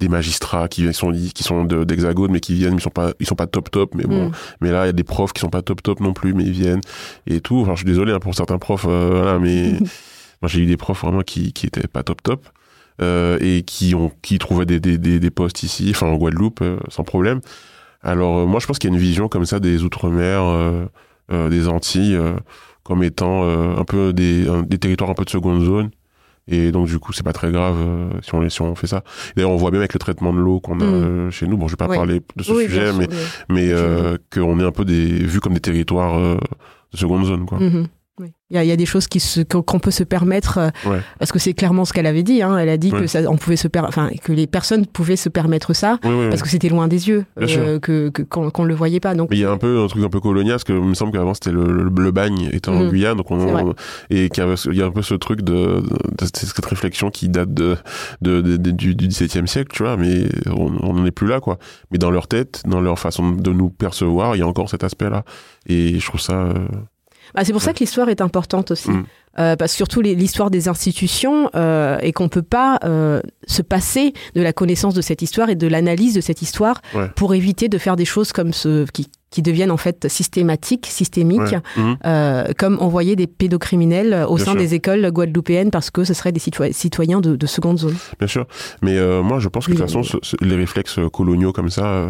[0.00, 3.34] des magistrats qui sont qui sont d'Hexagone, mais qui viennent, ils sont pas, ils sont
[3.36, 4.28] pas top top, mais bon.
[4.28, 4.32] Mm.
[4.60, 6.44] Mais là, il y a des profs qui sont pas top top non plus, mais
[6.44, 6.80] ils viennent
[7.26, 7.58] et tout.
[7.60, 9.72] Enfin, je suis désolé hein, pour certains profs, euh, voilà, mais
[10.42, 12.48] moi j'ai eu des profs vraiment qui qui étaient pas top top
[13.00, 16.78] et qui ont qui trouvaient des des des, des postes ici, enfin en Guadeloupe, euh,
[16.88, 17.40] sans problème.
[18.02, 20.84] Alors euh, moi, je pense qu'il y a une vision comme ça des outre-mer, euh,
[21.32, 22.34] euh, des Antilles, euh,
[22.84, 25.90] comme étant euh, un peu des un- des territoires un peu de seconde zone.
[26.50, 29.02] Et donc du coup, c'est pas très grave euh, si on si on fait ça.
[29.36, 30.94] D'ailleurs, on voit bien avec le traitement de l'eau qu'on a Mm.
[30.94, 31.58] euh, chez nous.
[31.58, 34.64] Bon, je vais pas parler de ce Oui, sujet, mais sûr, mais euh, qu'on est
[34.64, 36.38] un peu des vus comme des territoires euh,
[36.92, 37.58] de seconde zone quoi.
[38.20, 38.32] Oui.
[38.50, 39.20] Il y, a, il y a des choses qui
[39.64, 41.00] qu'on peut se permettre euh, Ouais.
[41.18, 42.40] parce que c'est clairement ce qu'elle avait dit.
[42.42, 42.56] hein.
[42.56, 43.00] Elle a dit Ouais.
[43.00, 46.48] que ça, on pouvait se enfin que les personnes pouvaient se permettre ça parce que
[46.48, 47.78] c'était loin des yeux, sûr.
[47.80, 49.14] que qu'on qu'on le voyait pas.
[49.14, 50.94] Donc il y a un peu un truc un peu colonial parce que il me
[50.94, 52.88] semble qu'avant c'était le, le, le bagne était en Mhm.
[52.90, 53.74] Guyane donc on,
[54.10, 57.52] et qu'il y, a un peu ce truc de, de, cette- cette réflexion qui date
[57.52, 57.76] de,
[58.22, 61.58] du, du XVIIe siècle tu vois mais on on n'en est plus là quoi
[61.90, 64.84] mais dans leur tête dans leur façon de nous percevoir il y a encore cet
[64.84, 65.24] aspect là
[65.66, 66.54] et je trouve ça euh,
[67.34, 68.90] Bah, c'est pour ça que l'histoire est importante aussi.
[68.90, 69.04] Mm.
[69.38, 74.12] Euh, parce que surtout l'histoire des institutions euh, et qu'on peut pas euh, se passer
[74.34, 77.08] de la connaissance de cette histoire et de l'analyse de cette histoire Ouais.
[77.14, 81.40] pour éviter de faire des choses comme ce qui, qui deviennent en fait systématiques, systémiques,
[81.42, 81.94] ouais.
[82.04, 84.60] Euh, comme envoyer des pédocriminels au Bien sein sûr.
[84.60, 87.94] des écoles guadeloupéennes parce que ce seraient des citoy- citoyens de, de seconde zone.
[88.18, 88.44] Bien sûr.
[88.82, 92.08] Mais moi, je pense que de toute façon, ce- ce- les réflexes coloniaux comme ça,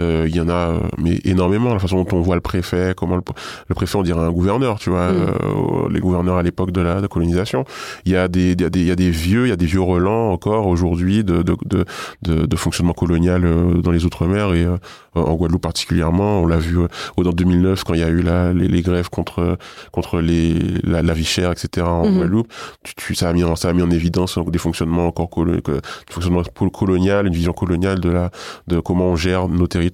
[0.00, 1.72] il y en a euh, mais énormément.
[1.72, 3.22] La façon dont on voit le préfet, comment le,
[3.68, 5.16] le préfet, on dirait un gouverneur, tu vois, Mm.
[5.16, 7.64] euh, les gouverneurs à l'époque de la, de colonisation.
[8.04, 9.52] Il y a des, il y a des, il y a des vieux, il y
[9.52, 11.84] a des vieux relents encore aujourd'hui de, de, de,
[12.22, 14.76] de, de fonctionnement colonial euh, dans les outre-mer et euh,
[15.14, 16.42] en Guadeloupe particulièrement.
[16.42, 16.86] On l'a vu euh,
[17.22, 19.56] dans 2009 quand il y a eu la, les, les grèves contre
[19.92, 21.86] contre les la, la vie chère, etc.
[21.86, 22.18] en Mhm.
[22.18, 22.52] Guadeloupe.
[22.84, 25.28] Tu, tu, ça a mis en, ça a mis en évidence euh, des fonctionnements encore
[25.30, 28.30] colo- que, du fonctionnement pol- colonial, une vision coloniale de la
[28.68, 29.87] de comment on gère nos territoires.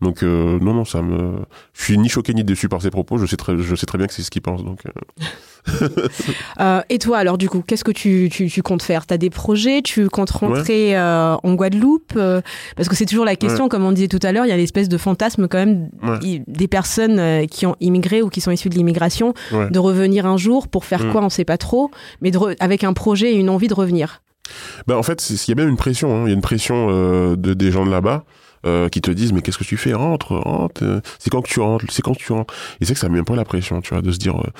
[0.00, 1.40] Donc euh, non non ça me
[1.74, 3.18] je suis ni choqué ni déçu par ces propos.
[3.18, 4.64] Je sais très je sais très bien que c'est ce qu'ils pensent.
[4.64, 4.90] Donc euh,
[6.60, 9.06] Euh, et toi alors du coup, qu'est-ce que tu, tu, tu comptes faire?
[9.06, 9.82] T'as des projets?
[9.82, 12.12] Tu comptes rentrer euh, en Guadeloupe
[12.76, 14.56] Parce que c'est toujours la question, comme on disait tout à l'heure, il y a
[14.56, 16.42] l'espèce de fantasme quand même Ouais.
[16.46, 20.68] des personnes qui ont immigré ou qui sont issues de l'immigration de revenir un jour
[20.68, 21.12] pour faire Mm.
[21.12, 21.22] quoi?
[21.22, 24.22] On sait pas trop, mais de re- avec un projet et une envie de revenir.
[24.86, 26.14] Bah, en fait, il y a même une pression.
[26.14, 26.22] hein.
[26.24, 28.24] Il y a une pression euh, de, des gens de là-bas
[28.66, 30.82] euh, qui te disent mais qu'est-ce que tu fais Rentre, rentre.
[30.84, 33.08] euh, C'est quand que tu rentres C'est quand que tu rentres Et c'est que ça
[33.08, 34.50] met un peu la pression, tu vois, de se dire euh,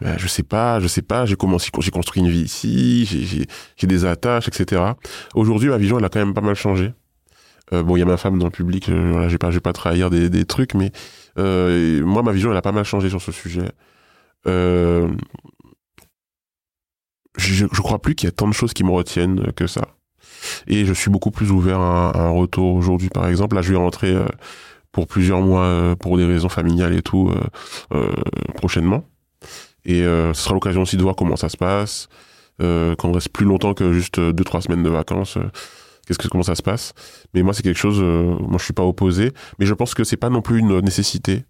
[0.00, 1.26] bah, je sais pas, je sais pas.
[1.26, 3.46] J'ai commencé, j'ai construit une vie ici, j'ai- j'ai
[3.76, 4.82] j'ai des attaches, etc.
[5.34, 6.92] Aujourd'hui, ma vision, elle a quand même pas mal changé.
[7.70, 8.88] Bon, il y a ma femme dans le public.
[8.88, 10.90] Voilà, je vais pas, je vais pas trahir des, des trucs, mais
[11.36, 13.70] moi, ma vision, elle a pas mal changé sur ce sujet.
[14.46, 15.06] Je,
[17.70, 19.82] je crois plus qu'il y a tant de choses qui me retiennent que ça.
[20.66, 23.56] Et je suis beaucoup plus ouvert à, un retour aujourd'hui, par exemple.
[23.56, 24.26] Là, je vais rentrer euh,
[24.92, 27.30] pour plusieurs mois euh, pour des raisons familiales et tout
[28.54, 29.04] prochainement.
[29.84, 32.08] Et ce sera l'occasion aussi de voir comment ça se passe,
[32.60, 35.38] euh, qu'on reste plus longtemps que juste deux trois semaines de vacances.
[36.06, 36.92] Qu'est-ce que comment ça se passe
[37.32, 40.16] Mais moi c'est quelque chose, moi je suis pas opposé, mais je pense que c'est
[40.16, 41.44] pas non plus une nécessité.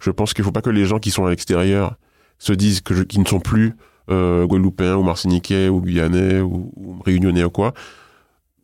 [0.00, 1.96] Je pense qu'il faut pas que les gens qui sont à l'extérieur
[2.38, 3.74] se disent que qu'ils ne sont plus
[4.10, 7.72] euh, guadeloupéens ou martiniquais ou guyanais ou, ou réunionnais ou quoi,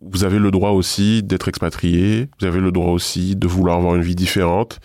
[0.01, 3.95] vous avez le droit aussi d'être expatrié, vous avez le droit aussi de vouloir avoir
[3.97, 4.79] une vie différente.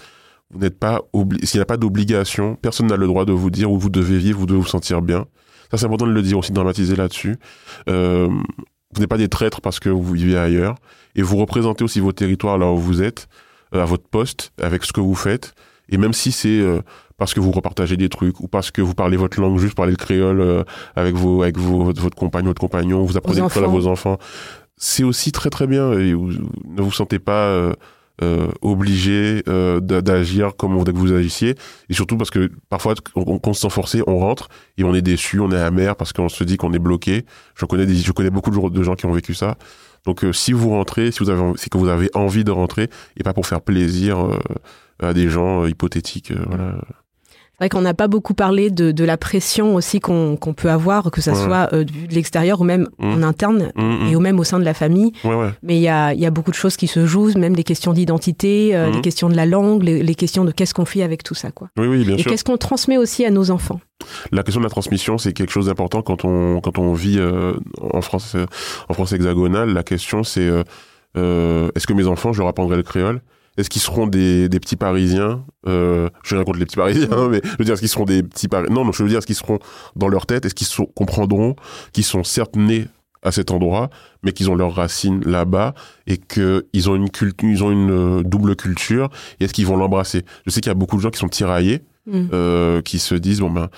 [0.51, 1.01] Vous n'êtes pas
[1.43, 4.17] s'il n'y a pas d'obligation, personne n'a le droit de vous dire où vous devez
[4.17, 5.25] vivre, vous devez vous sentir bien.
[5.71, 7.37] Ça c'est important de le dire aussi, de dramatiser là-dessus.
[7.89, 8.27] Euh,
[8.93, 10.75] vous n'êtes pas des traîtres parce que vous vivez ailleurs
[11.15, 13.27] et vous représentez aussi vos territoires là où vous êtes,
[13.73, 15.53] euh, à votre poste, avec ce que vous faites.
[15.89, 16.81] Et même si c'est euh,
[17.17, 19.91] parce que vous repartagez des trucs ou parce que vous parlez votre langue, juste parler
[19.91, 20.63] le créole euh,
[20.95, 23.87] avec vos, avec vos, votre, votre compagne, votre compagnon, vous apprenez le créole à vos
[23.87, 24.17] enfants,
[24.83, 25.91] c'est aussi très très bien.
[25.91, 26.31] Vous,
[26.65, 27.73] ne vous sentez pas euh,
[28.21, 31.55] euh, obligé euh, d'agir comme on voudrait que vous agissiez.
[31.89, 35.01] Et surtout parce que parfois, on, on se sent forcé, on rentre et on est
[35.01, 37.25] déçu, on est amer parce qu'on se dit qu'on est bloqué.
[37.55, 39.55] Je connais, des, je connais beaucoup de gens qui ont vécu ça.
[40.05, 43.23] Donc si vous rentrez, si vous avez, c'est que vous avez envie de rentrer et
[43.23, 44.37] pas pour faire plaisir
[44.99, 46.33] à des gens hypothétiques.
[46.45, 46.75] voilà.
[47.53, 51.11] C'est vrai qu'on n'a pas beaucoup parlé de, de la pression aussi qu'on peut avoir,
[51.11, 51.37] que ça Ouais.
[51.45, 53.13] soit euh, de l'extérieur ou même Mm.
[53.13, 54.07] en interne Mm, mm.
[54.09, 55.11] et ou même au sein de la famille.
[55.23, 55.49] Ouais, ouais.
[55.61, 57.63] Mais il y a, il y a beaucoup de choses qui se jouent, même les
[57.63, 58.95] questions d'identité, euh, Mhm.
[58.95, 61.51] les questions de la langue, les, les questions de qu'est-ce qu'on fait avec tout ça.
[61.51, 61.69] quoi.
[61.77, 63.79] Oui, oui, bien Et qu'est-ce qu'on transmet aussi à nos enfants.
[64.31, 67.53] La question de la transmission, c'est quelque chose d'important quand on quand on vit euh,
[67.79, 68.45] en France euh,
[68.89, 69.69] en France hexagonale.
[69.73, 70.49] La question, c'est
[71.15, 73.21] est-ce que mes enfants, je leur apprendrai le créole?
[73.57, 77.27] Est-ce qu'ils seront des, des petits Parisiens euh, Je rien contre les petits Parisiens, hein,
[77.31, 79.19] mais je veux dire, est-ce qu'ils seront des petits Parisiens Non, non, je veux dire,
[79.19, 79.59] est-ce qu'ils seront
[79.95, 81.55] dans leur tête Est-ce qu'ils comprendront
[81.91, 82.87] qu'ils sont certes nés
[83.21, 83.89] à cet endroit,
[84.23, 85.75] mais qu'ils ont leurs racines là-bas
[86.07, 89.09] et qu'ils ont une culture, ils ont une euh, double culture.
[89.39, 90.25] Et est-ce qu'ils vont l'embrasser?
[90.45, 92.27] Je sais qu'il y a beaucoup de gens qui sont tiraillés Mm.
[92.33, 93.69] euh, qui se disent bon ben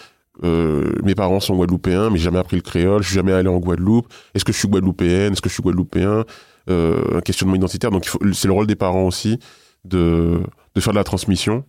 [0.43, 3.47] euh, mes parents sont guadeloupéens mais j'ai jamais appris le créole je suis jamais allé
[3.47, 4.07] en Guadeloupe.
[4.33, 5.33] Est-ce que je suis guadeloupéenne?
[5.33, 6.23] Est-ce que je suis guadeloupéen?
[6.67, 7.91] Euh, un questionnement identitaire.
[7.91, 9.37] Donc c'est le rôle des parents aussi
[9.87, 10.41] de
[10.75, 11.63] de faire de la transmission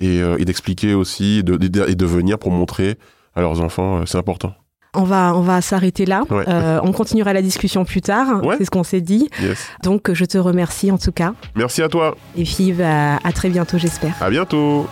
[0.00, 2.96] et, euh, et d'expliquer aussi et de, de- et de venir pour montrer
[3.34, 4.54] à leurs enfants euh, c'est important
[4.94, 6.24] On va, on va s'arrêter là.
[6.30, 6.44] Ouais.
[6.48, 8.44] Euh, on continuera la discussion plus tard.
[8.44, 8.56] Ouais.
[8.58, 9.28] C'est ce qu'on s'est dit.
[9.40, 11.34] yes Donc, je te remercie en tout cas.
[11.54, 14.14] merci à toi Et puis, bah, à très bientôt, j'espère.
[14.20, 14.88] à bientôt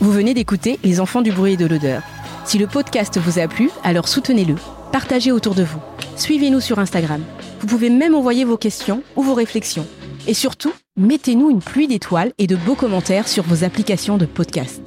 [0.00, 2.02] Vous venez d'écouter Les enfants du bruit et de l'odeur.
[2.44, 4.54] Si le podcast vous a plu, alors soutenez-le.
[4.92, 5.80] Partagez autour de vous.
[6.16, 7.22] Suivez-nous sur Instagram.
[7.60, 9.86] Vous pouvez même envoyer vos questions ou vos réflexions.
[10.26, 14.82] Et surtout, mettez-nous une pluie d'étoiles et de beaux commentaires sur vos applications de podcast.